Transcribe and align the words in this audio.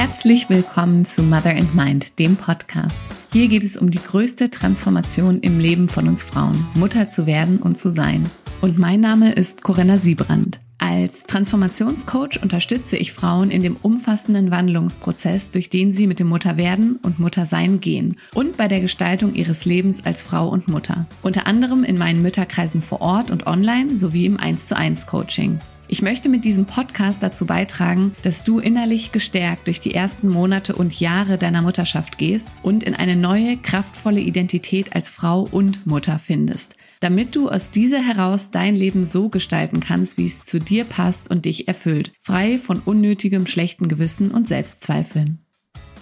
Herzlich 0.00 0.48
willkommen 0.48 1.04
zu 1.04 1.24
Mother 1.24 1.56
and 1.56 1.74
Mind, 1.74 2.20
dem 2.20 2.36
Podcast. 2.36 2.96
Hier 3.32 3.48
geht 3.48 3.64
es 3.64 3.76
um 3.76 3.90
die 3.90 3.98
größte 3.98 4.48
Transformation 4.48 5.40
im 5.40 5.58
Leben 5.58 5.88
von 5.88 6.06
uns 6.06 6.22
Frauen, 6.22 6.64
Mutter 6.74 7.10
zu 7.10 7.26
werden 7.26 7.58
und 7.58 7.78
zu 7.78 7.90
sein. 7.90 8.22
Und 8.60 8.78
mein 8.78 9.00
Name 9.00 9.32
ist 9.32 9.64
Corinna 9.64 9.98
Siebrand. 9.98 10.60
Als 10.78 11.24
Transformationscoach 11.24 12.40
unterstütze 12.40 12.96
ich 12.96 13.12
Frauen 13.12 13.50
in 13.50 13.64
dem 13.64 13.74
umfassenden 13.74 14.52
Wandlungsprozess, 14.52 15.50
durch 15.50 15.68
den 15.68 15.90
sie 15.90 16.06
mit 16.06 16.20
dem 16.20 16.28
Mutterwerden 16.28 17.00
und 17.02 17.18
Muttersein 17.18 17.80
gehen 17.80 18.18
und 18.34 18.56
bei 18.56 18.68
der 18.68 18.78
Gestaltung 18.78 19.34
ihres 19.34 19.64
Lebens 19.64 20.06
als 20.06 20.22
Frau 20.22 20.48
und 20.48 20.68
Mutter. 20.68 21.06
Unter 21.22 21.48
anderem 21.48 21.82
in 21.82 21.98
meinen 21.98 22.22
Mütterkreisen 22.22 22.82
vor 22.82 23.00
Ort 23.00 23.32
und 23.32 23.48
online 23.48 23.98
sowie 23.98 24.26
im 24.26 24.38
1 24.38 24.68
zu 24.68 24.76
1 24.76 25.08
Coaching. 25.08 25.58
Ich 25.90 26.02
möchte 26.02 26.28
mit 26.28 26.44
diesem 26.44 26.66
Podcast 26.66 27.22
dazu 27.22 27.46
beitragen, 27.46 28.14
dass 28.20 28.44
du 28.44 28.58
innerlich 28.58 29.10
gestärkt 29.10 29.66
durch 29.66 29.80
die 29.80 29.94
ersten 29.94 30.28
Monate 30.28 30.76
und 30.76 31.00
Jahre 31.00 31.38
deiner 31.38 31.62
Mutterschaft 31.62 32.18
gehst 32.18 32.50
und 32.62 32.84
in 32.84 32.94
eine 32.94 33.16
neue, 33.16 33.56
kraftvolle 33.56 34.20
Identität 34.20 34.94
als 34.94 35.08
Frau 35.08 35.48
und 35.50 35.86
Mutter 35.86 36.18
findest, 36.18 36.76
damit 37.00 37.34
du 37.34 37.48
aus 37.48 37.70
dieser 37.70 38.02
heraus 38.02 38.50
dein 38.50 38.76
Leben 38.76 39.06
so 39.06 39.30
gestalten 39.30 39.80
kannst, 39.80 40.18
wie 40.18 40.26
es 40.26 40.44
zu 40.44 40.58
dir 40.60 40.84
passt 40.84 41.30
und 41.30 41.46
dich 41.46 41.68
erfüllt, 41.68 42.12
frei 42.20 42.58
von 42.58 42.80
unnötigem 42.80 43.46
schlechten 43.46 43.88
Gewissen 43.88 44.30
und 44.30 44.46
Selbstzweifeln. 44.46 45.38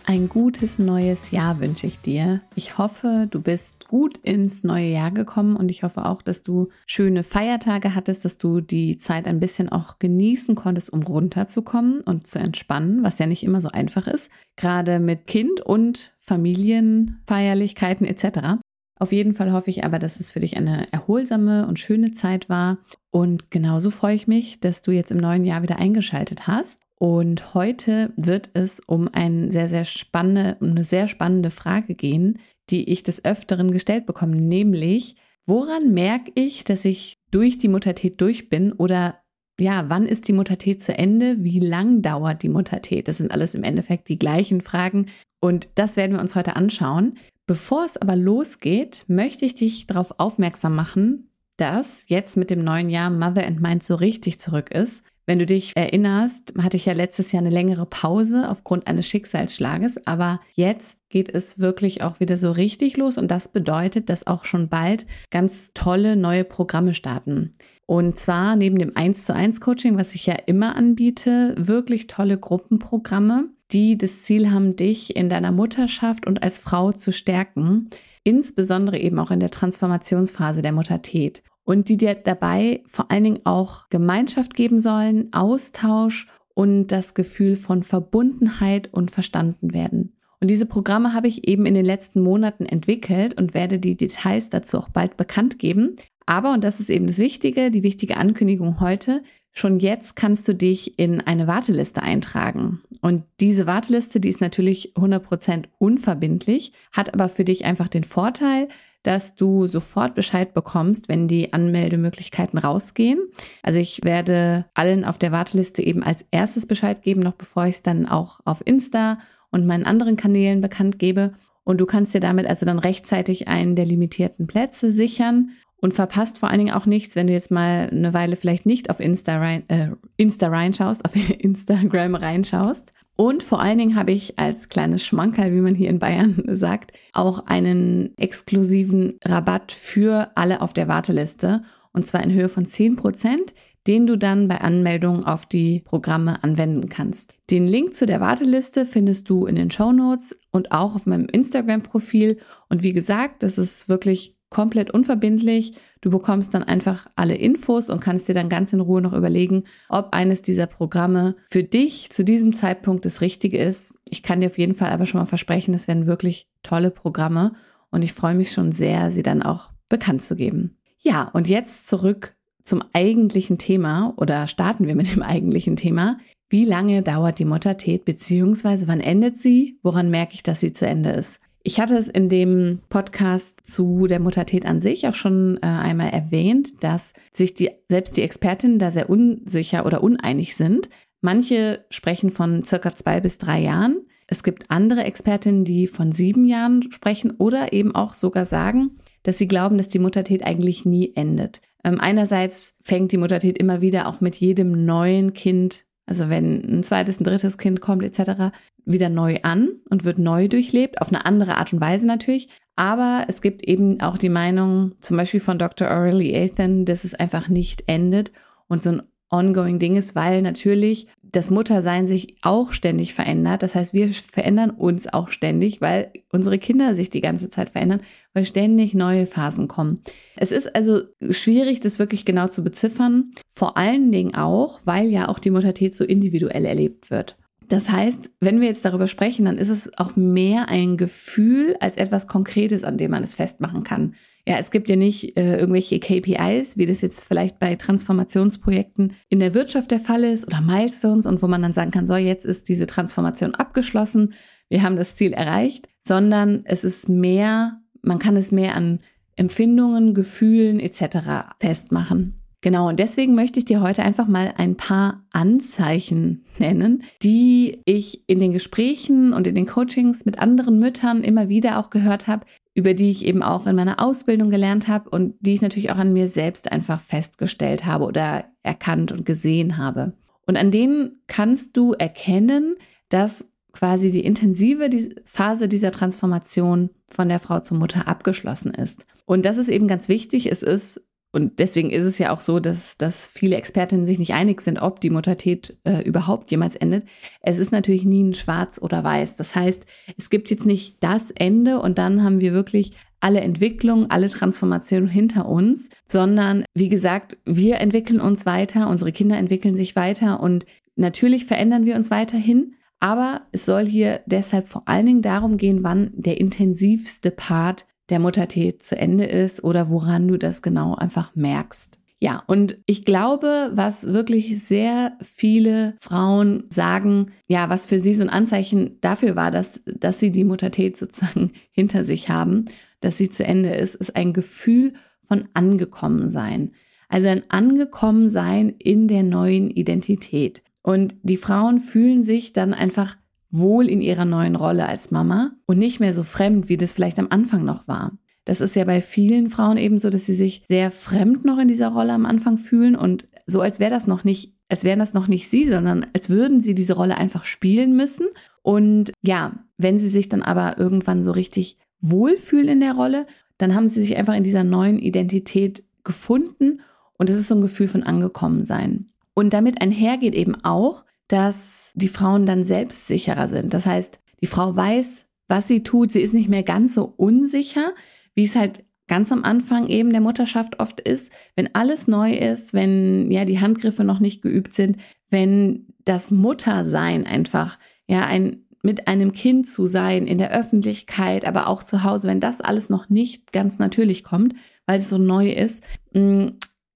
Ein 0.09 0.28
gutes 0.28 0.78
neues 0.78 1.33
Jahr 1.33 1.59
wünsche 1.59 1.88
ich 1.88 2.01
dir. 2.01 2.41
Ich 2.55 2.78
hoffe, 2.78 3.27
du 3.28 3.42
bist 3.42 3.88
gut 3.88 4.16
ins 4.19 4.62
neue 4.62 4.87
Jahr 4.87 5.10
gekommen 5.10 5.56
und 5.56 5.69
ich 5.69 5.82
hoffe 5.82 6.06
auch, 6.06 6.23
dass 6.23 6.45
du 6.45 6.69
schöne 6.87 7.24
Feiertage 7.24 7.96
hattest, 7.96 8.24
dass 8.24 8.38
du 8.38 8.60
die 8.60 8.98
Zeit 8.98 9.27
ein 9.27 9.41
bisschen 9.41 9.69
auch 9.69 9.98
genießen 9.98 10.54
konntest, 10.54 10.93
um 10.93 11.02
runterzukommen 11.02 12.02
und 12.02 12.29
zu 12.29 12.38
entspannen, 12.38 13.02
was 13.02 13.18
ja 13.18 13.26
nicht 13.26 13.43
immer 13.43 13.60
so 13.60 13.66
einfach 13.66 14.07
ist, 14.07 14.30
gerade 14.54 15.01
mit 15.01 15.26
Kind 15.26 15.60
und 15.60 16.15
Familienfeierlichkeiten 16.20 18.07
etc. 18.07 18.60
Auf 19.01 19.10
jeden 19.10 19.35
Fall 19.35 19.51
hoffe 19.51 19.70
ich 19.70 19.82
aber, 19.82 19.98
dass 19.98 20.20
es 20.20 20.30
für 20.30 20.38
dich 20.38 20.57
eine 20.57 20.87
erholsame 20.93 21.66
und 21.66 21.80
schöne 21.80 22.13
Zeit 22.13 22.48
war. 22.48 22.79
Und 23.10 23.51
genauso 23.51 23.91
freue 23.91 24.15
ich 24.15 24.29
mich, 24.29 24.60
dass 24.60 24.82
du 24.82 24.93
jetzt 24.93 25.10
im 25.10 25.18
neuen 25.18 25.45
Jahr 25.45 25.63
wieder 25.63 25.80
eingeschaltet 25.80 26.46
hast. 26.46 26.85
Und 26.98 27.54
heute 27.54 28.12
wird 28.16 28.50
es 28.54 28.80
um 28.80 29.08
ein 29.12 29.50
sehr, 29.50 29.68
sehr 29.68 29.84
spannende, 29.84 30.56
eine 30.60 30.84
sehr 30.84 31.08
spannende 31.08 31.50
Frage 31.50 31.94
gehen, 31.94 32.38
die 32.70 32.90
ich 32.90 33.02
des 33.02 33.24
Öfteren 33.24 33.70
gestellt 33.70 34.06
bekomme, 34.06 34.36
nämlich, 34.36 35.16
woran 35.46 35.92
merke 35.92 36.32
ich, 36.34 36.64
dass 36.64 36.84
ich 36.84 37.14
durch 37.30 37.58
die 37.58 37.68
Muttertät 37.68 38.20
durch 38.20 38.48
bin 38.48 38.72
oder 38.72 39.20
ja, 39.58 39.88
wann 39.88 40.06
ist 40.06 40.28
die 40.28 40.34
Muttertät 40.34 40.82
zu 40.82 40.96
Ende? 40.96 41.42
Wie 41.42 41.60
lang 41.60 42.02
dauert 42.02 42.42
die 42.42 42.48
Muttertät? 42.48 43.08
Das 43.08 43.18
sind 43.18 43.30
alles 43.30 43.54
im 43.54 43.62
Endeffekt 43.62 44.08
die 44.08 44.18
gleichen 44.18 44.60
Fragen 44.60 45.06
und 45.40 45.68
das 45.76 45.96
werden 45.96 46.12
wir 46.12 46.20
uns 46.20 46.34
heute 46.34 46.56
anschauen. 46.56 47.18
Bevor 47.46 47.84
es 47.84 47.96
aber 47.96 48.16
losgeht, 48.16 49.04
möchte 49.06 49.44
ich 49.44 49.54
dich 49.54 49.86
darauf 49.86 50.18
aufmerksam 50.18 50.74
machen, 50.74 51.30
dass 51.56 52.04
jetzt 52.08 52.36
mit 52.36 52.50
dem 52.50 52.64
neuen 52.64 52.90
Jahr 52.90 53.08
Mother 53.08 53.46
and 53.46 53.60
Mind 53.62 53.82
so 53.82 53.94
richtig 53.94 54.38
zurück 54.40 54.70
ist. 54.70 55.04
Wenn 55.29 55.41
du 55.41 55.46
dich 55.46 55.73
erinnerst, 55.74 56.55
hatte 56.57 56.77
ich 56.77 56.87
ja 56.87 56.93
letztes 56.93 57.32
Jahr 57.32 57.43
eine 57.43 57.51
längere 57.51 57.85
Pause 57.85 58.49
aufgrund 58.49 58.87
eines 58.87 59.09
Schicksalsschlages, 59.09 60.07
aber 60.07 60.41
jetzt 60.55 61.10
geht 61.10 61.29
es 61.29 61.59
wirklich 61.59 62.02
auch 62.02 62.21
wieder 62.21 62.37
so 62.37 62.52
richtig 62.52 62.96
los 62.96 63.19
und 63.19 63.29
das 63.32 63.49
bedeutet, 63.49 64.09
dass 64.09 64.28
auch 64.28 64.44
schon 64.44 64.69
bald 64.69 65.04
ganz 65.31 65.72
tolle 65.75 66.15
neue 66.15 66.44
Programme 66.44 66.94
starten. 66.94 67.50
Und 67.87 68.16
zwar 68.16 68.54
neben 68.54 68.78
dem 68.78 68.97
1 68.97 69.25
zu 69.25 69.34
1 69.34 69.60
Coaching, 69.60 69.99
was 69.99 70.15
ich 70.15 70.27
ja 70.27 70.34
immer 70.47 70.77
anbiete, 70.77 71.56
wirklich 71.59 72.06
tolle 72.06 72.38
Gruppenprogramme, 72.38 73.49
die 73.72 73.99
das 73.99 74.22
Ziel 74.22 74.53
haben, 74.53 74.76
dich 74.76 75.16
in 75.16 75.28
deiner 75.28 75.50
Mutterschaft 75.50 76.26
und 76.28 76.44
als 76.44 76.59
Frau 76.59 76.92
zu 76.92 77.10
stärken, 77.10 77.91
insbesondere 78.22 78.98
eben 78.98 79.19
auch 79.19 79.32
in 79.32 79.41
der 79.41 79.50
Transformationsphase 79.50 80.62
der 80.62 80.72
Muttertät 80.72 81.42
und 81.66 81.88
die 81.88 81.99
dir 81.99 82.15
dabei 82.15 82.81
vor 82.87 83.10
allen 83.10 83.25
Dingen 83.25 83.41
auch 83.44 83.91
Gemeinschaft 83.91 84.54
geben 84.54 84.81
sollen, 84.81 85.32
Austausch 85.32 86.28
und 86.54 86.87
das 86.87 87.12
Gefühl 87.12 87.56
von 87.56 87.82
Verbundenheit 87.82 88.88
und 88.94 89.10
verstanden 89.10 89.75
werden. 89.75 90.16
Und 90.41 90.49
diese 90.49 90.66
Programme 90.66 91.12
habe 91.12 91.28
ich 91.28 91.49
eben 91.49 91.66
in 91.66 91.75
den 91.75 91.84
letzten 91.84 92.22
Monaten 92.22 92.66
entwickelt 92.66 93.38
und 93.38 93.53
werde 93.53 93.78
die 93.78 93.97
Details 93.97 94.49
dazu 94.49 94.78
auch 94.78 94.88
bald 94.88 95.16
bekannt 95.16 95.59
geben. 95.59 95.97
Aber, 96.25 96.53
und 96.53 96.62
das 96.62 96.78
ist 96.81 96.88
eben 96.88 97.06
das 97.06 97.19
Wichtige, 97.19 97.71
die 97.71 97.83
wichtige 97.83 98.16
Ankündigung 98.16 98.81
heute, 98.81 99.22
schon 99.53 99.81
jetzt 99.81 100.15
kannst 100.15 100.47
du 100.47 100.54
dich 100.54 100.98
in 100.98 101.21
eine 101.21 101.47
Warteliste 101.47 102.03
eintragen. 102.03 102.83
Und 103.00 103.25
diese 103.41 103.66
Warteliste, 103.66 104.21
die 104.21 104.28
ist 104.28 104.41
natürlich 104.41 104.94
100% 104.94 105.65
unverbindlich, 105.78 106.72
hat 106.93 107.12
aber 107.12 107.28
für 107.28 107.44
dich 107.44 107.65
einfach 107.65 107.88
den 107.88 108.04
Vorteil, 108.04 108.69
dass 109.06 109.36
du 109.36 109.66
sofort 109.66 110.14
Bescheid 110.14 110.52
bekommst, 110.54 111.08
wenn 111.08 111.28
die 111.28 111.52
Anmeldemöglichkeiten 111.52 112.58
rausgehen. 112.58 113.20
Also 113.62 113.78
ich 113.78 114.00
werde 114.02 114.66
allen 114.74 115.04
auf 115.04 115.18
der 115.18 115.32
Warteliste 115.32 115.82
eben 115.82 116.02
als 116.02 116.24
erstes 116.30 116.66
Bescheid 116.66 117.02
geben, 117.02 117.20
noch 117.20 117.34
bevor 117.34 117.66
ich 117.66 117.76
es 117.76 117.82
dann 117.82 118.06
auch 118.06 118.40
auf 118.44 118.66
Insta 118.66 119.18
und 119.50 119.66
meinen 119.66 119.84
anderen 119.84 120.16
Kanälen 120.16 120.60
bekannt 120.60 120.98
gebe. 120.98 121.34
Und 121.62 121.80
du 121.80 121.86
kannst 121.86 122.14
dir 122.14 122.20
damit 122.20 122.46
also 122.46 122.66
dann 122.66 122.78
rechtzeitig 122.78 123.48
einen 123.48 123.76
der 123.76 123.86
limitierten 123.86 124.46
Plätze 124.46 124.92
sichern 124.92 125.50
und 125.78 125.94
verpasst 125.94 126.38
vor 126.38 126.48
allen 126.48 126.58
Dingen 126.58 126.74
auch 126.74 126.86
nichts, 126.86 127.16
wenn 127.16 127.26
du 127.26 127.32
jetzt 127.32 127.50
mal 127.50 127.88
eine 127.90 128.14
Weile 128.14 128.36
vielleicht 128.36 128.66
nicht 128.66 128.90
auf 128.90 128.98
Insta, 128.98 129.38
rein, 129.38 129.68
äh, 129.68 129.90
Insta 130.16 130.48
reinschaust, 130.48 131.04
auf 131.04 131.12
Instagram 131.38 132.14
reinschaust. 132.14 132.92
Und 133.16 133.43
vor 133.43 133.60
allen 133.60 133.78
Dingen 133.78 133.97
habe 133.97 134.12
ich 134.12 134.38
als 134.38 134.69
kleines 134.69 135.04
Schmankerl, 135.04 135.53
wie 135.53 135.60
man 135.60 135.75
hier 135.75 135.88
in 135.88 135.99
Bayern 135.99 136.43
sagt, 136.54 136.93
auch 137.12 137.47
einen 137.47 138.16
exklusiven 138.19 139.19
Rabatt 139.25 139.72
für 139.72 140.31
alle 140.34 140.60
auf 140.60 140.75
der 140.75 140.87
Warteliste. 140.87 141.62
Und 141.93 142.06
zwar 142.06 142.22
in 142.22 142.32
Höhe 142.32 142.50
von 142.50 142.66
10 142.66 142.97
Prozent, 142.97 143.54
den 143.87 144.06
du 144.06 144.19
dann 144.19 144.49
bei 144.49 144.60
Anmeldung 144.60 145.25
auf 145.25 145.47
die 145.47 145.81
Programme 145.81 146.43
anwenden 146.43 146.88
kannst. 146.88 147.34
Den 147.50 147.66
Link 147.66 147.94
zu 147.94 148.04
der 148.04 148.21
Warteliste 148.21 148.84
findest 148.84 149.31
du 149.31 149.47
in 149.47 149.54
den 149.54 149.71
Show 149.71 149.93
Notes 149.93 150.37
und 150.50 150.72
auch 150.72 150.94
auf 150.94 151.06
meinem 151.06 151.27
Instagram-Profil. 151.27 152.38
Und 152.69 152.83
wie 152.83 152.93
gesagt, 152.93 153.43
das 153.43 153.59
ist 153.59 153.88
wirklich 153.88 154.35
komplett 154.50 154.90
unverbindlich. 154.90 155.72
Du 156.00 156.10
bekommst 156.10 156.54
dann 156.54 156.62
einfach 156.62 157.06
alle 157.16 157.34
Infos 157.34 157.90
und 157.90 158.00
kannst 158.00 158.28
dir 158.28 158.34
dann 158.34 158.48
ganz 158.48 158.72
in 158.72 158.80
Ruhe 158.80 159.02
noch 159.02 159.12
überlegen, 159.12 159.64
ob 159.88 160.12
eines 160.12 160.42
dieser 160.42 160.66
Programme 160.66 161.36
für 161.50 161.64
dich 161.64 162.10
zu 162.10 162.24
diesem 162.24 162.54
Zeitpunkt 162.54 163.04
das 163.04 163.20
Richtige 163.20 163.58
ist. 163.58 163.98
Ich 164.08 164.22
kann 164.22 164.40
dir 164.40 164.46
auf 164.46 164.58
jeden 164.58 164.74
Fall 164.74 164.90
aber 164.90 165.06
schon 165.06 165.20
mal 165.20 165.26
versprechen, 165.26 165.74
es 165.74 165.88
werden 165.88 166.06
wirklich 166.06 166.48
tolle 166.62 166.90
Programme 166.90 167.54
und 167.90 168.02
ich 168.02 168.12
freue 168.12 168.34
mich 168.34 168.52
schon 168.52 168.72
sehr, 168.72 169.10
sie 169.10 169.22
dann 169.22 169.42
auch 169.42 169.70
bekannt 169.88 170.22
zu 170.22 170.36
geben. 170.36 170.76
Ja, 171.00 171.30
und 171.32 171.48
jetzt 171.48 171.88
zurück 171.88 172.34
zum 172.62 172.82
eigentlichen 172.92 173.58
Thema 173.58 174.12
oder 174.16 174.46
starten 174.48 174.86
wir 174.86 174.94
mit 174.94 175.14
dem 175.14 175.22
eigentlichen 175.24 175.76
Thema. 175.76 176.18
Wie 176.48 176.64
lange 176.64 177.02
dauert 177.02 177.38
die 177.38 177.44
Muttertät 177.44 178.04
beziehungsweise 178.04 178.86
wann 178.86 179.00
endet 179.00 179.36
sie? 179.36 179.78
Woran 179.82 180.10
merke 180.10 180.34
ich, 180.34 180.42
dass 180.42 180.60
sie 180.60 180.72
zu 180.72 180.86
Ende 180.86 181.10
ist? 181.10 181.40
Ich 181.66 181.81
hatte 181.81 181.97
es 181.97 182.06
in 182.06 182.28
dem 182.28 182.78
Podcast 182.91 183.66
zu 183.66 184.06
der 184.06 184.21
Muttertät 184.21 184.65
an 184.65 184.81
sich 184.81 185.09
auch 185.09 185.15
schon 185.15 185.56
äh, 185.56 185.66
einmal 185.66 186.10
erwähnt, 186.10 186.84
dass 186.84 187.12
sich 187.32 187.54
die, 187.54 187.71
selbst 187.88 188.16
die 188.16 188.22
Expertinnen 188.22 188.78
da 188.78 188.93
sehr 188.93 189.10
unsicher 189.10 189.84
oder 189.84 190.00
uneinig 190.00 190.54
sind. 190.54 190.88
Manche 191.22 191.84
sprechen 191.91 192.31
von 192.31 192.62
circa 192.62 192.94
zwei 192.94 193.21
bis 193.21 193.38
drei 193.38 193.62
Jahren. 193.62 194.06
Es 194.28 194.44
gibt 194.44 194.71
andere 194.71 195.03
Expertinnen, 195.03 195.65
die 195.65 195.88
von 195.88 196.12
sieben 196.12 196.47
Jahren 196.47 196.93
sprechen 196.93 197.32
oder 197.32 197.72
eben 197.72 197.97
auch 197.97 198.15
sogar 198.15 198.44
sagen, 198.44 199.00
dass 199.25 199.37
sie 199.37 199.48
glauben, 199.48 199.77
dass 199.77 199.88
die 199.88 199.98
Muttertät 199.98 200.47
eigentlich 200.47 200.84
nie 200.84 201.15
endet. 201.16 201.62
Ähm, 201.83 202.00
einerseits 202.00 202.74
fängt 202.80 203.10
die 203.10 203.19
Muttertät 203.19 203.59
immer 203.59 203.80
wieder 203.80 204.07
auch 204.07 204.21
mit 204.21 204.36
jedem 204.36 204.84
neuen 204.84 205.33
Kind 205.33 205.84
also 206.06 206.28
wenn 206.28 206.78
ein 206.78 206.82
zweites, 206.82 207.20
ein 207.20 207.24
drittes 207.24 207.58
Kind 207.58 207.80
kommt 207.80 208.04
etc., 208.04 208.56
wieder 208.84 209.08
neu 209.08 209.41
an 209.42 209.70
und 209.91 210.04
wird 210.04 210.18
neu 210.18 210.48
durchlebt, 210.48 211.00
auf 211.00 211.08
eine 211.08 211.26
andere 211.26 211.56
Art 211.56 211.72
und 211.72 211.80
Weise 211.80 212.06
natürlich. 212.06 212.48
Aber 212.76 213.24
es 213.28 213.42
gibt 213.42 213.64
eben 213.64 214.00
auch 214.00 214.16
die 214.16 214.28
Meinung, 214.28 214.92
zum 215.00 215.16
Beispiel 215.16 215.41
von 215.41 215.58
Dr. 215.58 215.91
Aurelie 215.91 216.44
Athan, 216.44 216.84
dass 216.84 217.04
es 217.04 217.14
einfach 217.14 217.48
nicht 217.48 217.84
endet 217.86 218.32
und 218.68 218.82
so 218.82 218.91
ein 218.91 219.03
ongoing 219.30 219.78
Ding 219.78 219.97
ist, 219.97 220.14
weil 220.14 220.42
natürlich 220.42 221.08
das 221.32 221.50
Muttersein 221.50 222.08
sich 222.08 222.36
auch 222.42 222.72
ständig 222.72 223.14
verändert. 223.14 223.62
Das 223.62 223.74
heißt, 223.74 223.92
wir 223.94 224.08
verändern 224.08 224.70
uns 224.70 225.12
auch 225.12 225.28
ständig, 225.28 225.80
weil 225.80 226.12
unsere 226.30 226.58
Kinder 226.58 226.94
sich 226.94 227.10
die 227.10 227.20
ganze 227.20 227.48
Zeit 227.48 227.70
verändern, 227.70 228.00
weil 228.32 228.44
ständig 228.44 228.94
neue 228.94 229.26
Phasen 229.26 229.68
kommen. 229.68 230.00
Es 230.36 230.52
ist 230.52 230.74
also 230.74 231.02
schwierig, 231.30 231.80
das 231.80 231.98
wirklich 231.98 232.24
genau 232.24 232.48
zu 232.48 232.62
beziffern. 232.62 233.30
Vor 233.50 233.76
allen 233.76 234.12
Dingen 234.12 234.34
auch, 234.34 234.80
weil 234.84 235.08
ja 235.08 235.28
auch 235.28 235.38
die 235.38 235.50
Muttertät 235.50 235.94
so 235.94 236.04
individuell 236.04 236.64
erlebt 236.64 237.10
wird. 237.10 237.36
Das 237.68 237.91
heißt, 237.91 238.30
wenn 238.41 238.60
wir 238.60 238.68
jetzt 238.68 238.84
darüber 238.84 239.07
sprechen, 239.07 239.45
dann 239.47 239.59
ist 239.59 239.68
es 239.68 239.98
auch 239.98 240.15
mehr 240.15 240.68
ein 240.68 240.97
Gefühl 240.97 241.77
als 241.80 241.97
etwas 241.97 242.28
Konkretes, 242.28 242.84
an 242.84 242.97
dem 242.97 243.10
man 243.10 243.24
es 243.24 243.34
festmachen 243.34 243.83
kann. 243.83 244.15
ja, 244.47 244.57
es 244.59 244.71
gibt 244.71 244.89
ja 244.89 244.95
nicht 244.95 245.36
äh, 245.36 245.59
irgendwelche 245.59 245.98
KPIs, 245.98 246.77
wie 246.77 246.86
das 246.86 247.01
jetzt 247.01 247.24
vielleicht 247.24 247.59
bei 247.59 247.74
Transformationsprojekten 247.74 249.15
in 249.28 249.41
der 249.41 249.54
Wirtschaft 249.54 249.91
der 249.91 249.98
Fall 249.98 250.22
ist 250.22 250.47
oder 250.47 250.60
Milestones 250.60 251.27
und 251.27 251.42
wo 251.42 251.48
man 251.48 251.63
dann 251.63 251.72
sagen 251.72 251.91
kann, 251.91 252.07
so, 252.07 252.15
jetzt 252.15 252.47
ist 252.47 252.68
diese 252.68 252.86
Transformation 252.86 253.54
abgeschlossen, 253.54 254.34
wir 254.69 254.83
haben 254.83 254.97
das 254.97 255.16
Ziel 255.16 255.33
erreicht, 255.33 255.89
sondern 256.03 256.62
es 256.65 256.85
ist 256.85 257.09
mehr, 257.09 257.81
man 258.03 258.21
kann 258.21 258.37
es 258.37 258.53
mehr 258.53 258.77
an 258.77 259.01
Empfindungen, 259.35 260.15
Gefühlen 260.15 260.81
etc. 260.81 261.57
festmachen. 261.59 262.46
Genau, 262.67 262.89
und 262.89 262.99
deswegen 262.99 263.37
möchte 263.37 263.61
ich 263.61 263.65
dir 263.65 263.81
heute 263.81 264.03
einfach 264.03 264.27
mal 264.27 264.53
ein 264.57 264.77
paar 264.77 265.23
Anzeichen 265.31 266.43
nennen, 266.59 267.05
die 267.23 267.81
ich 267.85 268.29
in 268.29 268.41
den 268.41 268.51
Gesprächen 268.51 269.33
und 269.33 269.47
in 269.47 269.55
den 269.55 269.67
Coachings 269.67 270.25
mit 270.25 270.41
anderen 270.41 270.81
Müttern 270.81 271.23
immer 271.23 271.49
wieder 271.49 271.79
auch 271.79 271.91
gehört 271.91 272.27
habe, 272.27 272.45
über 272.75 272.93
die 272.93 273.11
ich 273.11 273.25
eben 273.25 273.45
auch 273.45 273.69
in 273.69 273.77
meiner 273.77 274.01
Ausbildung 274.01 274.51
gelernt 274.51 274.89
habe 274.89 275.09
und 275.11 275.37
die 275.39 275.55
ich 275.55 275.63
natürlich 275.63 275.93
auch 275.93 275.97
an 275.99 276.13
mir 276.13 276.27
selbst 276.27 276.73
einfach 276.73 277.01
festgestellt 277.01 277.87
habe 277.87 278.05
oder 278.05 278.47
erkannt 278.65 279.12
und 279.12 279.25
gesehen 279.25 279.77
habe. 279.77 280.15
Und 280.45 280.57
an 280.57 280.73
denen 280.73 281.23
kannst 281.29 281.77
du 281.77 281.93
erkennen, 281.93 282.75
dass 283.11 283.49
quasi 283.71 284.11
die 284.11 284.25
intensive 284.25 284.91
Phase 285.25 285.69
dieser 285.69 285.93
Transformation 285.93 286.91
von 287.07 287.29
der 287.29 287.39
Frau 287.39 287.61
zur 287.61 287.79
Mutter 287.79 288.09
abgeschlossen 288.09 288.75
ist. 288.75 289.07
Und 289.25 289.45
das 289.45 289.57
ist 289.57 289.69
eben 289.69 289.87
ganz 289.87 290.09
wichtig. 290.09 290.51
Es 290.51 290.65
ist 290.65 291.01
und 291.37 291.59
deswegen 291.59 291.91
ist 291.91 292.06
es 292.06 292.17
ja 292.17 292.33
auch 292.33 292.41
so, 292.41 292.61
dass, 292.61 292.97
dass 292.97 293.27
viele 293.27 293.56
Expertinnen 293.56 294.06
sich 294.06 294.19
nicht 294.19 294.33
einig 294.33 294.62
sind, 294.62 294.81
ob 294.81 295.03
die 295.03 295.11
Muttertät 295.11 295.77
äh, 295.85 296.03
überhaupt 296.03 296.50
jemals 296.50 296.77
endet. 296.77 297.05
Es 297.43 297.59
ist 297.59 297.73
natürlich 297.73 298.06
nie 298.06 298.25
ein 298.25 298.33
Schwarz 298.33 298.81
oder 298.83 299.05
Weiß. 299.05 299.37
Das 299.37 299.55
heißt, 299.55 299.85
es 300.17 300.31
gibt 300.31 300.49
jetzt 300.49 300.65
nicht 300.65 300.97
das 301.00 301.31
Ende 301.31 301.79
und 301.79 301.99
dann 301.99 302.25
haben 302.25 302.41
wir 302.41 302.55
wirklich 302.55 302.93
alle 303.21 303.43
Entwicklung, 303.43 304.11
alle 304.11 304.31
Transformationen 304.31 305.11
hinter 305.11 305.47
uns, 305.47 305.91
sondern 306.06 306.65
wie 306.73 306.88
gesagt, 306.88 307.37
wir 307.44 307.81
entwickeln 307.81 308.19
uns 308.19 308.47
weiter, 308.47 308.88
unsere 308.88 309.12
Kinder 309.12 309.37
entwickeln 309.37 309.77
sich 309.77 309.94
weiter 309.94 310.41
und 310.41 310.65
natürlich 310.94 311.44
verändern 311.44 311.85
wir 311.85 311.97
uns 311.97 312.11
weiterhin. 312.11 312.77
Aber 312.99 313.43
es 313.53 313.67
soll 313.67 313.85
hier 313.85 314.21
deshalb 314.25 314.69
vor 314.69 314.88
allen 314.88 315.05
Dingen 315.05 315.23
darum 315.23 315.59
gehen, 315.59 315.85
wann 315.85 316.12
der 316.15 316.41
intensivste 316.41 317.31
Part 317.31 317.85
der 318.11 318.19
Muttertät 318.19 318.82
zu 318.82 318.97
Ende 318.97 319.25
ist 319.25 319.64
oder 319.64 319.91
woran 319.91 320.29
du 320.29 320.38
das 320.38 320.62
genau 320.62 320.94
einfach 320.94 321.35
merkst. 321.35 321.99
Ja, 322.19 322.43
und 322.47 322.79
ich 322.87 323.05
glaube, 323.05 323.70
was 323.75 324.11
wirklich 324.12 324.62
sehr 324.64 325.19
viele 325.23 325.94
Frauen 326.00 326.64
sagen, 326.70 327.26
ja, 327.47 327.69
was 327.69 327.85
für 327.85 327.99
sie 327.99 328.14
so 328.14 328.23
ein 328.23 328.31
Anzeichen 328.31 328.99
dafür 329.03 329.37
war, 329.37 329.50
dass, 329.50 329.82
dass 329.85 330.19
sie 330.19 330.31
die 330.31 330.44
Muttertät 330.44 330.97
sozusagen 330.97 331.53
hinter 331.70 332.05
sich 332.05 332.31
haben, 332.31 332.67
dass 333.00 333.19
sie 333.19 333.29
zu 333.29 333.44
Ende 333.44 333.75
ist, 333.75 333.97
ist 333.97 334.17
ein 334.17 334.32
Gefühl 334.32 334.94
von 335.23 335.49
Angekommensein. 335.52 336.73
Also 337.09 337.29
ein 337.29 337.43
Angekommensein 337.50 338.70
in 338.70 339.09
der 339.09 339.23
neuen 339.23 339.70
Identität. 339.70 340.62
Und 340.82 341.14
die 341.23 341.37
Frauen 341.37 341.81
fühlen 341.81 342.23
sich 342.23 342.52
dann 342.52 342.73
einfach 342.73 343.17
wohl 343.58 343.88
in 343.88 344.00
ihrer 344.00 344.25
neuen 344.25 344.56
Rolle 344.56 344.87
als 344.87 345.11
Mama 345.11 345.53
und 345.67 345.79
nicht 345.79 346.00
mehr 346.00 346.14
so 346.14 346.23
fremd, 346.23 346.69
wie 346.69 346.76
das 346.76 346.93
vielleicht 346.93 347.19
am 347.19 347.29
Anfang 347.31 347.64
noch 347.64 347.88
war. 347.88 348.12
Das 348.44 348.61
ist 348.61 348.76
ja 348.76 348.85
bei 348.85 349.00
vielen 349.00 349.50
Frauen 349.50 349.76
eben 349.76 349.99
so, 349.99 350.08
dass 350.08 350.26
sie 350.26 350.35
sich 350.35 350.62
sehr 350.69 350.91
fremd 350.91 351.44
noch 351.44 351.58
in 351.58 351.69
dieser 351.69 351.88
Rolle 351.88 352.12
am 352.12 352.26
Anfang 352.26 352.56
fühlen 352.56 352.94
und 352.94 353.26
so 353.47 353.61
als 353.61 353.81
wäre 353.81 353.91
das 353.91 354.06
noch 354.06 354.25
nicht, 354.25 354.55
als 354.69 354.85
wären 354.85 354.99
das 354.99 355.14
noch 355.14 355.29
nicht 355.29 355.49
sie, 355.49 355.69
sondern 355.69 356.06
als 356.12 356.29
würden 356.29 356.61
sie 356.61 356.75
diese 356.75 356.94
Rolle 356.94 357.17
einfach 357.17 357.44
spielen 357.44 357.97
müssen. 357.97 358.26
Und 358.62 359.12
ja, 359.23 359.53
wenn 359.79 359.99
sie 359.99 360.09
sich 360.09 360.29
dann 360.29 360.43
aber 360.43 360.79
irgendwann 360.79 361.23
so 361.23 361.31
richtig 361.31 361.79
wohlfühlen 362.00 362.69
in 362.69 362.81
der 362.81 362.94
Rolle, 362.94 363.26
dann 363.59 363.75
haben 363.75 363.88
sie 363.88 364.00
sich 364.00 364.17
einfach 364.17 364.35
in 364.35 364.44
dieser 364.44 364.64
neuen 364.64 364.99
Identität 364.99 365.85
gefunden 366.05 366.81
und 367.19 367.31
es 367.31 367.38
ist 367.38 367.49
so 367.49 367.55
ein 367.55 367.61
Gefühl 367.61 367.88
von 367.88 368.02
angekommen 368.02 368.64
sein. 368.64 369.06
Und 369.35 369.52
damit 369.52 369.81
einhergeht 369.81 370.35
eben 370.35 370.55
auch, 370.64 371.05
dass 371.28 371.93
die 371.94 372.08
Frauen 372.08 372.46
dann 372.46 372.64
selbstsicherer 372.64 373.49
sind. 373.49 373.75
Das 373.75 373.87
heißt, 373.87 374.20
die 374.40 374.46
Frau 374.46 374.75
weiß, 374.75 375.26
was 375.49 375.69
sie 375.69 375.82
tut. 375.82 376.12
Sie 376.12 376.20
ist 376.20 376.34
nicht 376.34 376.49
mehr 376.49 376.62
ganz 376.62 376.94
so 376.94 377.12
unsicher, 377.17 377.93
wie 378.34 378.44
es 378.44 378.56
halt 378.56 378.84
ganz 379.08 379.31
am 379.32 379.44
Anfang 379.44 379.88
eben 379.88 380.11
der 380.11 380.20
Mutterschaft 380.20 380.81
oft 380.81 381.00
ist, 381.00 381.32
wenn 381.55 381.75
alles 381.75 382.08
neu 382.08 382.32
ist, 382.32 382.75
wenn 382.75 383.31
ja 383.31 383.44
die 383.44 383.61
Handgriffe 383.61 384.05
noch 384.05 384.19
nicht 384.19 384.43
geübt 384.43 384.75
sind, 384.75 384.96
wenn 385.31 385.87
das 386.05 386.31
Muttersein 386.31 387.26
einfach 387.26 387.78
ja 388.06 388.26
ein 388.26 388.62
mit 388.82 389.08
einem 389.08 389.32
Kind 389.32 389.67
zu 389.67 389.87
sein 389.87 390.28
in 390.28 390.38
der 390.38 390.52
Öffentlichkeit, 390.52 391.44
aber 391.44 391.67
auch 391.67 391.82
zu 391.82 392.05
Hause, 392.05 392.28
wenn 392.28 392.38
das 392.38 392.61
alles 392.61 392.88
noch 392.88 393.08
nicht 393.08 393.52
ganz 393.52 393.81
natürlich 393.81 394.23
kommt, 394.23 394.55
weil 394.87 395.00
es 395.00 395.08
so 395.08 395.19
neu 395.19 395.50
ist, 395.50 395.82
mm, 396.12 396.50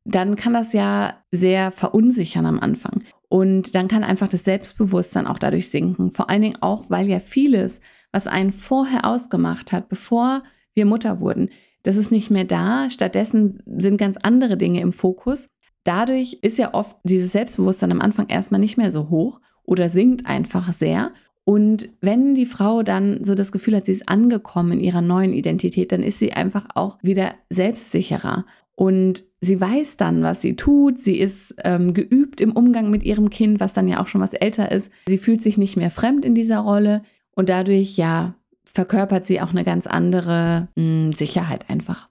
dann 0.04 0.36
kann 0.36 0.52
das 0.52 0.72
ja 0.72 1.14
sehr 1.32 1.72
verunsichern 1.72 2.46
am 2.46 2.60
Anfang. 2.60 3.02
Und 3.30 3.76
dann 3.76 3.86
kann 3.86 4.02
einfach 4.02 4.26
das 4.26 4.42
Selbstbewusstsein 4.42 5.28
auch 5.28 5.38
dadurch 5.38 5.70
sinken. 5.70 6.10
Vor 6.10 6.28
allen 6.28 6.42
Dingen 6.42 6.58
auch, 6.60 6.90
weil 6.90 7.06
ja 7.06 7.20
vieles, 7.20 7.80
was 8.10 8.26
einen 8.26 8.50
vorher 8.50 9.04
ausgemacht 9.04 9.70
hat, 9.70 9.88
bevor 9.88 10.42
wir 10.74 10.84
Mutter 10.84 11.20
wurden, 11.20 11.48
das 11.84 11.96
ist 11.96 12.10
nicht 12.10 12.32
mehr 12.32 12.44
da. 12.44 12.90
Stattdessen 12.90 13.62
sind 13.78 13.98
ganz 13.98 14.16
andere 14.20 14.56
Dinge 14.56 14.80
im 14.80 14.92
Fokus. 14.92 15.48
Dadurch 15.84 16.40
ist 16.42 16.58
ja 16.58 16.74
oft 16.74 16.96
dieses 17.04 17.30
Selbstbewusstsein 17.30 17.92
am 17.92 18.00
Anfang 18.00 18.26
erstmal 18.28 18.60
nicht 18.60 18.76
mehr 18.76 18.90
so 18.90 19.10
hoch 19.10 19.40
oder 19.62 19.88
sinkt 19.88 20.26
einfach 20.26 20.72
sehr. 20.72 21.12
Und 21.44 21.88
wenn 22.00 22.34
die 22.34 22.46
Frau 22.46 22.82
dann 22.82 23.22
so 23.22 23.36
das 23.36 23.52
Gefühl 23.52 23.76
hat, 23.76 23.86
sie 23.86 23.92
ist 23.92 24.08
angekommen 24.08 24.72
in 24.72 24.80
ihrer 24.80 25.02
neuen 25.02 25.32
Identität, 25.32 25.92
dann 25.92 26.02
ist 26.02 26.18
sie 26.18 26.32
einfach 26.32 26.66
auch 26.74 26.98
wieder 27.00 27.34
selbstsicherer. 27.48 28.44
Und 28.80 29.24
sie 29.42 29.60
weiß 29.60 29.98
dann, 29.98 30.22
was 30.22 30.40
sie 30.40 30.56
tut. 30.56 30.98
Sie 30.98 31.18
ist 31.18 31.54
ähm, 31.64 31.92
geübt 31.92 32.40
im 32.40 32.52
Umgang 32.52 32.90
mit 32.90 33.02
ihrem 33.02 33.28
Kind, 33.28 33.60
was 33.60 33.74
dann 33.74 33.86
ja 33.86 34.00
auch 34.00 34.06
schon 34.06 34.22
was 34.22 34.32
älter 34.32 34.72
ist. 34.72 34.90
Sie 35.06 35.18
fühlt 35.18 35.42
sich 35.42 35.58
nicht 35.58 35.76
mehr 35.76 35.90
fremd 35.90 36.24
in 36.24 36.34
dieser 36.34 36.60
Rolle 36.60 37.02
und 37.36 37.50
dadurch, 37.50 37.98
ja, 37.98 38.36
verkörpert 38.64 39.26
sie 39.26 39.42
auch 39.42 39.50
eine 39.50 39.64
ganz 39.64 39.86
andere 39.86 40.68
mh, 40.76 40.82
hm, 40.82 41.12
Sicherheit 41.12 41.68
einfach. 41.68 42.08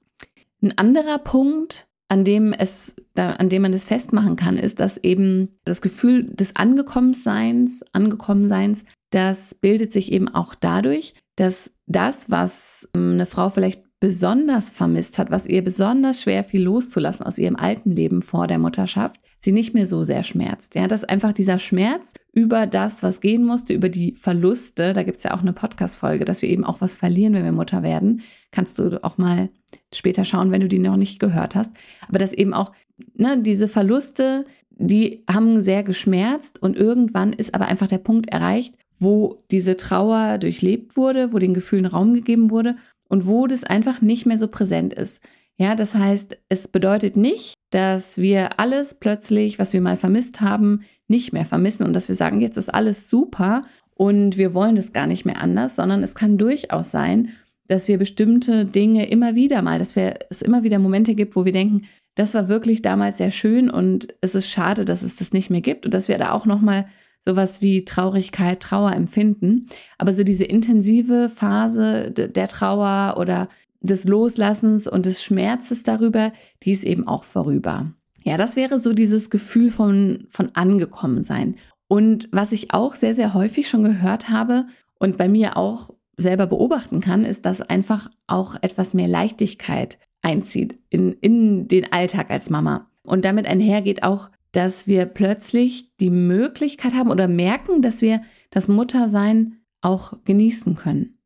Ein 0.62 0.78
anderer 0.78 1.18
Punkt, 1.18 1.88
an 2.08 2.24
dem 2.24 2.54
es, 2.54 2.96
da, 3.16 3.32
an 3.32 3.50
dem 3.50 3.64
man 3.64 3.72
das 3.72 3.86
festmachen 3.86 4.36
kann, 4.36 4.56
ist, 4.56 4.80
dass 4.80 4.98
eben 4.98 5.58
das 5.66 5.82
Gefühl 5.82 6.26
des 6.26 6.56
Angekommenseins, 6.56 7.84
Angekommenseins, 7.94 8.86
das 9.10 9.56
bildet 9.56 9.92
sich 9.92 10.12
eben 10.12 10.28
auch 10.28 10.54
dadurch, 10.54 11.16
dass 11.36 11.74
das, 11.88 12.30
was 12.30 12.88
ähm, 12.94 13.14
eine 13.14 13.26
Frau 13.26 13.50
vielleicht 13.50 13.89
besonders 14.00 14.70
vermisst 14.70 15.18
hat, 15.18 15.30
was 15.30 15.46
ihr 15.46 15.64
besonders 15.64 16.22
schwer 16.22 16.44
fiel 16.44 16.64
loszulassen 16.64 17.26
aus 17.26 17.38
ihrem 17.38 17.58
alten 17.58 17.92
Leben 17.92 18.22
vor 18.22 18.48
der 18.48 18.60
Mutterschaft, 18.60 19.20
sie 19.40 19.52
nicht 19.52 19.74
mehr 19.74 19.86
so 19.86 20.04
sehr 20.04 20.24
schmerzt. 20.24 20.76
Ja, 20.76 20.88
dass 20.88 21.04
einfach 21.04 21.34
dieser 21.34 21.60
Schmerz 21.60 22.14
über 22.34 22.66
das, 22.66 23.04
was 23.04 23.20
gehen 23.20 23.46
musste, 23.46 23.74
über 23.74 23.90
die 23.90 24.14
Verluste, 24.14 24.94
da 24.94 25.04
gibt's 25.04 25.24
ja 25.24 25.34
auch 25.34 25.42
eine 25.42 25.54
Podcast-Folge, 25.54 26.24
dass 26.24 26.42
wir 26.42 26.50
eben 26.50 26.64
auch 26.64 26.82
was 26.82 26.96
verlieren, 26.96 27.34
wenn 27.34 27.44
wir 27.44 27.52
Mutter 27.52 27.84
werden. 27.84 28.22
Kannst 28.52 28.80
du 28.80 29.04
auch 29.04 29.18
mal 29.18 29.50
später 29.94 30.24
schauen, 30.24 30.52
wenn 30.52 30.62
du 30.62 30.68
die 30.68 30.80
noch 30.80 30.98
nicht 30.98 31.20
gehört 31.20 31.56
hast. 31.56 31.74
Aber 32.08 32.20
dass 32.20 32.34
eben 32.34 32.54
auch 32.54 32.72
ne, 33.16 33.42
diese 33.42 33.68
Verluste, 33.68 34.46
die 34.72 35.24
haben 35.30 35.62
sehr 35.62 35.84
geschmerzt 35.84 36.62
und 36.62 36.78
irgendwann 36.78 37.34
ist 37.34 37.54
aber 37.54 37.66
einfach 37.66 37.88
der 37.88 37.98
Punkt 37.98 38.30
erreicht, 38.30 38.76
wo 39.00 39.44
diese 39.52 39.78
Trauer 39.78 40.38
durchlebt 40.38 40.98
wurde, 40.98 41.32
wo 41.32 41.40
den 41.40 41.54
Gefühlen 41.54 41.86
Raum 41.86 42.14
gegeben 42.14 42.52
wurde 42.52 42.76
und 43.10 43.28
wo 43.28 43.48
das 43.48 43.66
einfach 43.66 44.02
nicht 44.02 44.26
mehr 44.26 44.38
so 44.38 44.48
präsent 44.48 44.94
ist. 44.94 45.22
Ja, 45.58 45.76
das 45.76 45.94
heißt, 45.94 46.38
es 46.48 46.70
bedeutet 46.70 47.18
nicht, 47.18 47.56
dass 47.72 48.18
wir 48.18 48.60
alles 48.60 48.94
plötzlich, 48.94 49.60
was 49.60 49.74
wir 49.74 49.82
mal 49.82 49.98
vermisst 49.98 50.40
haben, 50.40 50.84
nicht 51.10 51.34
mehr 51.34 51.46
vermissen 51.46 51.86
und 51.86 51.94
dass 51.94 52.08
wir 52.08 52.16
sagen, 52.16 52.40
jetzt 52.40 52.58
ist 52.58 52.74
alles 52.74 53.10
super 53.10 53.66
und 53.94 54.38
wir 54.38 54.54
wollen 54.54 54.78
das 54.78 54.94
gar 54.94 55.08
nicht 55.08 55.26
mehr 55.26 55.42
anders, 55.42 55.76
sondern 55.76 56.02
es 56.04 56.16
kann 56.16 56.38
durchaus 56.38 56.92
sein, 56.92 57.34
dass 57.68 57.88
wir 57.88 57.98
bestimmte 57.98 58.66
Dinge 58.66 59.10
immer 59.10 59.36
wieder 59.36 59.62
mal, 59.62 59.80
dass 59.80 59.96
wir, 59.96 60.20
es 60.30 60.42
immer 60.42 60.64
wieder 60.64 60.80
Momente 60.80 61.14
gibt, 61.14 61.36
wo 61.36 61.46
wir 61.46 61.52
denken, 61.52 61.86
das 62.16 62.34
war 62.34 62.48
wirklich 62.48 62.82
damals 62.82 63.18
sehr 63.18 63.32
schön 63.32 63.70
und 63.70 64.14
es 64.22 64.36
ist 64.36 64.50
schade, 64.50 64.86
dass 64.86 65.04
es 65.04 65.16
das 65.18 65.34
nicht 65.34 65.50
mehr 65.50 65.62
gibt 65.62 65.86
und 65.86 65.94
dass 65.94 66.08
wir 66.08 66.18
da 66.18 66.32
auch 66.32 66.46
noch 66.46 66.62
mal 66.62 66.88
sowas 67.26 67.62
wie 67.62 67.86
Traurigkeit, 67.86 68.60
Trauer 68.62 68.94
empfinden. 68.94 69.68
Aber 69.98 70.14
so 70.14 70.24
diese 70.24 70.46
intensive 70.46 71.30
Phase 71.30 72.12
der 72.12 72.48
Trauer 72.48 73.18
oder 73.20 73.50
des 73.82 74.06
Loslassens 74.06 74.88
und 74.88 75.06
des 75.06 75.24
Schmerzes 75.24 75.84
darüber, 75.84 76.34
die 76.64 76.72
ist 76.72 76.84
eben 76.84 77.08
auch 77.08 77.24
vorüber. 77.24 77.94
Ja, 78.24 78.38
das 78.38 78.56
wäre 78.56 78.80
so 78.80 78.94
dieses 78.94 79.30
Gefühl 79.30 79.72
von, 79.72 80.26
von 80.30 80.50
angekommen 80.54 81.24
sein. 81.24 81.56
Und 81.88 82.28
was 82.32 82.52
ich 82.52 82.74
auch 82.74 82.96
sehr, 82.96 83.16
sehr 83.16 83.34
häufig 83.34 83.70
schon 83.70 83.84
gehört 83.84 84.30
habe 84.30 84.66
und 85.00 85.18
bei 85.18 85.28
mir 85.28 85.58
auch 85.58 85.90
selber 86.18 86.46
beobachten 86.46 87.00
kann, 87.00 87.24
ist, 87.24 87.46
dass 87.46 87.62
einfach 87.62 88.10
auch 88.28 88.56
etwas 88.62 88.94
mehr 88.94 89.08
Leichtigkeit 89.08 89.98
einzieht 90.22 90.78
in, 90.90 91.14
in 91.14 91.68
den 91.68 91.92
Alltag 91.92 92.30
als 92.30 92.50
Mama. 92.50 92.88
Und 93.04 93.26
damit 93.26 93.48
einhergeht 93.48 94.04
auch 94.04 94.30
dass 94.52 94.88
wir 94.88 95.06
plötzlich 95.06 95.96
die 95.98 96.10
Möglichkeit 96.10 96.94
haben 96.94 97.12
oder 97.12 97.28
merken, 97.28 97.82
dass 97.82 98.02
wir 98.02 98.22
das 98.50 98.68
Muttersein 98.68 99.62
auch 99.82 100.14
genießen 100.26 100.76
können. 100.76 101.20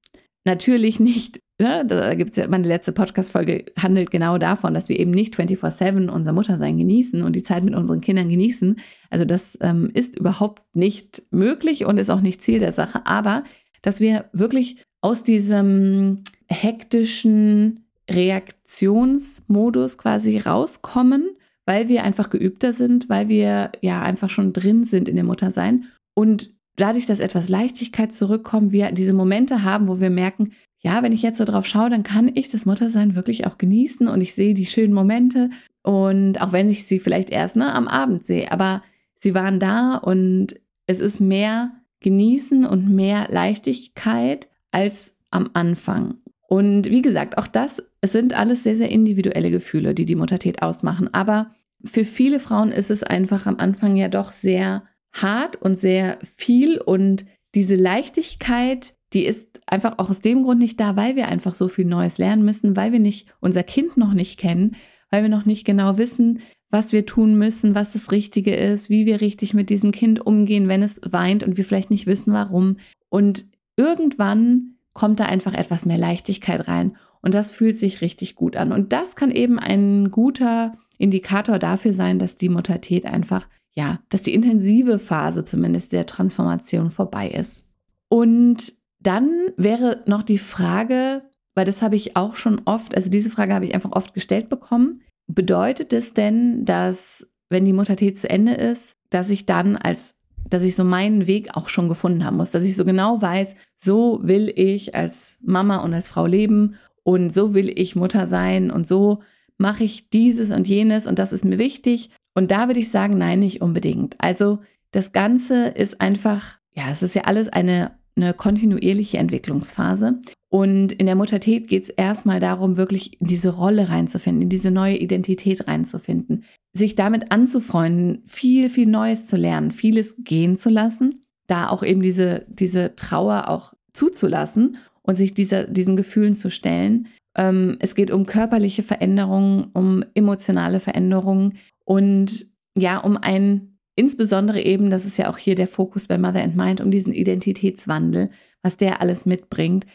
Natürlich 0.45 0.99
nicht 0.99 1.39
ne, 1.63 1.85
da 1.85 2.13
gibt's 2.13 2.37
ja, 2.37 2.47
meine 2.47 2.67
letzte 2.67 2.91
Podcast-Folge 2.91 3.65
handelt 3.77 4.11
genau 4.11 4.37
davon, 4.37 4.73
dass 4.73 4.89
wir 4.89 4.99
eben 4.99 5.11
nicht 5.11 5.35
24-7 5.35 6.09
unser 6.09 6.33
Muttersein 6.33 6.77
genießen 6.77 7.23
und 7.23 7.35
die 7.35 7.43
Zeit 7.43 7.63
mit 7.63 7.75
unseren 7.75 8.01
Kindern 8.01 8.29
genießen. 8.29 8.79
Also 9.09 9.25
das 9.25 9.57
ähm, 9.61 9.89
ist 9.93 10.17
überhaupt 10.19 10.63
nicht 10.75 11.23
möglich 11.31 11.85
und 11.85 11.97
ist 11.97 12.09
auch 12.09 12.21
nicht 12.21 12.41
Ziel 12.41 12.59
der 12.59 12.71
Sache, 12.71 13.05
aber 13.05 13.43
dass 13.81 13.99
wir 13.99 14.25
wirklich 14.33 14.83
aus 15.01 15.23
diesem 15.23 16.23
hektischen 16.47 17.85
Reaktionsmodus 18.09 19.97
quasi 19.97 20.37
rauskommen, 20.37 21.29
weil 21.65 21.87
wir 21.87 22.03
einfach 22.03 22.29
geübter 22.29 22.73
sind, 22.73 23.09
weil 23.09 23.29
wir 23.29 23.71
ja 23.81 24.01
einfach 24.01 24.29
schon 24.29 24.53
drin 24.53 24.83
sind 24.83 25.07
in 25.07 25.15
dem 25.15 25.27
Muttersein 25.27 25.85
und 26.13 26.53
dadurch, 26.75 27.05
dass 27.05 27.19
etwas 27.19 27.49
Leichtigkeit 27.49 28.13
zurückkommt, 28.13 28.71
wir 28.71 28.91
diese 28.91 29.13
Momente 29.13 29.63
haben, 29.63 29.87
wo 29.87 29.99
wir 29.99 30.09
merken, 30.09 30.51
ja, 30.79 31.01
wenn 31.01 31.13
ich 31.13 31.21
jetzt 31.21 31.37
so 31.37 31.45
drauf 31.45 31.65
schaue, 31.65 31.89
dann 31.89 32.03
kann 32.03 32.31
ich 32.33 32.49
das 32.49 32.65
Muttersein 32.65 33.15
wirklich 33.15 33.47
auch 33.47 33.57
genießen 33.57 34.07
und 34.07 34.19
ich 34.19 34.33
sehe 34.33 34.53
die 34.53 34.65
schönen 34.65 34.93
Momente 34.93 35.49
und 35.81 36.41
auch 36.41 36.51
wenn 36.51 36.69
ich 36.69 36.85
sie 36.85 36.99
vielleicht 36.99 37.29
erst 37.29 37.55
ne, 37.55 37.73
am 37.73 37.87
Abend 37.87 38.25
sehe, 38.25 38.51
aber 38.51 38.83
sie 39.15 39.33
waren 39.33 39.59
da 39.59 39.95
und 39.95 40.59
es 40.85 40.99
ist 40.99 41.21
mehr 41.21 41.71
genießen 42.01 42.65
und 42.65 42.89
mehr 42.89 43.27
Leichtigkeit 43.29 44.49
als 44.71 45.17
am 45.31 45.49
Anfang. 45.53 46.15
Und 46.53 46.91
wie 46.91 47.01
gesagt, 47.01 47.39
auch 47.39 47.47
das, 47.47 47.81
sind 48.03 48.33
alles 48.33 48.61
sehr, 48.61 48.75
sehr 48.75 48.89
individuelle 48.89 49.49
Gefühle, 49.49 49.95
die 49.95 50.05
die 50.05 50.13
Muttertät 50.13 50.61
ausmachen. 50.61 51.11
Aber 51.11 51.49
für 51.83 52.05
viele 52.05 52.39
Frauen 52.39 52.71
ist 52.71 52.91
es 52.91 53.01
einfach 53.01 53.47
am 53.47 53.57
Anfang 53.57 53.95
ja 53.95 54.07
doch 54.07 54.31
sehr 54.31 54.83
hart 55.11 55.55
und 55.55 55.79
sehr 55.79 56.19
viel 56.21 56.79
und 56.79 57.25
diese 57.55 57.73
Leichtigkeit, 57.73 58.93
die 59.13 59.25
ist 59.25 59.61
einfach 59.65 59.97
auch 59.97 60.11
aus 60.11 60.21
dem 60.21 60.43
Grund 60.43 60.59
nicht 60.59 60.79
da, 60.79 60.95
weil 60.95 61.15
wir 61.15 61.27
einfach 61.27 61.55
so 61.55 61.67
viel 61.69 61.85
Neues 61.85 62.19
lernen 62.19 62.45
müssen, 62.45 62.77
weil 62.77 62.91
wir 62.91 62.99
nicht 62.99 63.33
unser 63.39 63.63
Kind 63.63 63.97
noch 63.97 64.13
nicht 64.13 64.37
kennen, 64.37 64.75
weil 65.09 65.23
wir 65.23 65.29
noch 65.29 65.45
nicht 65.45 65.65
genau 65.65 65.97
wissen, 65.97 66.41
was 66.69 66.93
wir 66.93 67.07
tun 67.07 67.35
müssen, 67.35 67.73
was 67.73 67.93
das 67.93 68.11
Richtige 68.11 68.55
ist, 68.55 68.91
wie 68.91 69.07
wir 69.07 69.21
richtig 69.21 69.55
mit 69.55 69.71
diesem 69.71 69.91
Kind 69.91 70.23
umgehen, 70.23 70.67
wenn 70.67 70.83
es 70.83 71.01
weint 71.03 71.41
und 71.41 71.57
wir 71.57 71.65
vielleicht 71.65 71.89
nicht 71.89 72.05
wissen, 72.05 72.31
warum. 72.31 72.77
Und 73.09 73.45
irgendwann 73.75 74.72
kommt 74.93 75.19
da 75.19 75.25
einfach 75.25 75.53
etwas 75.53 75.85
mehr 75.85 75.97
Leichtigkeit 75.97 76.67
rein 76.67 76.97
und 77.21 77.33
das 77.33 77.51
fühlt 77.51 77.77
sich 77.77 78.01
richtig 78.01 78.35
gut 78.35 78.55
an. 78.55 78.71
Und 78.71 78.93
das 78.93 79.15
kann 79.15 79.31
eben 79.31 79.59
ein 79.59 80.11
guter 80.11 80.73
Indikator 80.97 81.59
dafür 81.59 81.93
sein, 81.93 82.19
dass 82.19 82.35
die 82.35 82.49
Muttertät 82.49 83.05
einfach 83.05 83.47
ja, 83.73 83.99
dass 84.09 84.21
die 84.21 84.33
intensive 84.33 84.99
Phase 84.99 85.43
zumindest 85.43 85.93
der 85.93 86.05
Transformation 86.05 86.91
vorbei 86.91 87.29
ist. 87.29 87.67
Und 88.07 88.73
dann 88.99 89.29
wäre 89.57 90.03
noch 90.05 90.23
die 90.23 90.37
Frage, 90.37 91.23
weil 91.55 91.65
das 91.65 91.81
habe 91.81 91.95
ich 91.95 92.15
auch 92.15 92.35
schon 92.35 92.61
oft, 92.65 92.95
also 92.95 93.09
diese 93.09 93.29
Frage 93.29 93.53
habe 93.53 93.65
ich 93.65 93.73
einfach 93.73 93.91
oft 93.91 94.13
gestellt 94.13 94.49
bekommen. 94.49 95.01
Bedeutet 95.27 95.93
es 95.93 96.13
denn, 96.13 96.65
dass 96.65 97.27
wenn 97.49 97.65
die 97.65 97.73
Muttertät 97.73 98.17
zu 98.17 98.29
Ende 98.29 98.53
ist, 98.53 98.95
dass 99.09 99.29
ich 99.29 99.45
dann 99.45 99.75
als, 99.75 100.19
dass 100.49 100.63
ich 100.63 100.75
so 100.75 100.83
meinen 100.83 101.27
Weg 101.27 101.55
auch 101.55 101.69
schon 101.69 101.87
gefunden 101.87 102.25
haben 102.25 102.37
muss, 102.37 102.51
dass 102.51 102.63
ich 102.63 102.75
so 102.75 102.85
genau 102.85 103.21
weiß, 103.21 103.55
so 103.77 104.19
will 104.23 104.51
ich 104.55 104.95
als 104.95 105.39
Mama 105.43 105.77
und 105.77 105.93
als 105.93 106.07
Frau 106.07 106.25
leben 106.25 106.75
und 107.03 107.33
so 107.33 107.53
will 107.53 107.71
ich 107.77 107.95
Mutter 107.95 108.27
sein 108.27 108.71
und 108.71 108.87
so 108.87 109.21
mache 109.57 109.83
ich 109.83 110.09
dieses 110.09 110.51
und 110.51 110.67
jenes 110.67 111.07
und 111.07 111.19
das 111.19 111.33
ist 111.33 111.45
mir 111.45 111.57
wichtig 111.57 112.09
und 112.33 112.51
da 112.51 112.67
würde 112.67 112.79
ich 112.79 112.89
sagen, 112.89 113.17
nein, 113.17 113.39
nicht 113.39 113.61
unbedingt. 113.61 114.15
Also 114.19 114.59
das 114.91 115.11
Ganze 115.11 115.67
ist 115.67 116.01
einfach, 116.01 116.57
ja, 116.73 116.89
es 116.91 117.03
ist 117.03 117.15
ja 117.15 117.23
alles 117.23 117.49
eine, 117.49 117.91
eine 118.15 118.33
kontinuierliche 118.33 119.17
Entwicklungsphase. 119.17 120.19
Und 120.49 120.91
in 120.93 121.07
der 121.07 121.15
Muttertät 121.15 121.67
geht 121.67 121.83
es 121.83 121.89
erstmal 121.89 122.39
darum, 122.39 122.77
wirklich 122.77 123.19
in 123.19 123.27
diese 123.27 123.49
Rolle 123.49 123.89
reinzufinden, 123.89 124.43
in 124.43 124.49
diese 124.49 124.71
neue 124.71 124.97
Identität 124.97 125.67
reinzufinden, 125.67 126.45
sich 126.73 126.95
damit 126.95 127.31
anzufreunden, 127.31 128.23
viel, 128.25 128.69
viel 128.69 128.87
Neues 128.87 129.25
zu 129.25 129.35
lernen, 129.35 129.71
vieles 129.71 130.15
gehen 130.19 130.57
zu 130.57 130.69
lassen, 130.69 131.23
da 131.47 131.69
auch 131.69 131.83
eben 131.83 132.01
diese, 132.01 132.45
diese 132.49 132.95
Trauer 132.95 133.49
auch 133.49 133.73
zuzulassen 133.93 134.77
und 135.01 135.15
sich 135.15 135.33
dieser, 135.33 135.65
diesen 135.65 135.95
Gefühlen 135.95 136.35
zu 136.35 136.49
stellen. 136.49 137.07
Ähm, 137.35 137.77
es 137.79 137.95
geht 137.95 138.11
um 138.11 138.25
körperliche 138.27 138.83
Veränderungen, 138.83 139.71
um 139.73 140.03
emotionale 140.13 140.79
Veränderungen, 140.79 141.57
und 141.85 142.47
ja, 142.77 142.97
um 142.97 143.17
ein, 143.17 143.72
insbesondere 143.95 144.61
eben, 144.61 144.89
das 144.89 145.05
ist 145.05 145.17
ja 145.17 145.29
auch 145.29 145.37
hier 145.37 145.55
der 145.55 145.67
Fokus 145.67 146.07
bei 146.07 146.17
Mother 146.17 146.43
and 146.43 146.55
Mind, 146.55 146.81
um 146.81 146.91
diesen 146.91 147.13
Identitätswandel, 147.13 148.29
was 148.61 148.77
der 148.77 149.01
alles 149.01 149.25
mitbringt, 149.25 149.85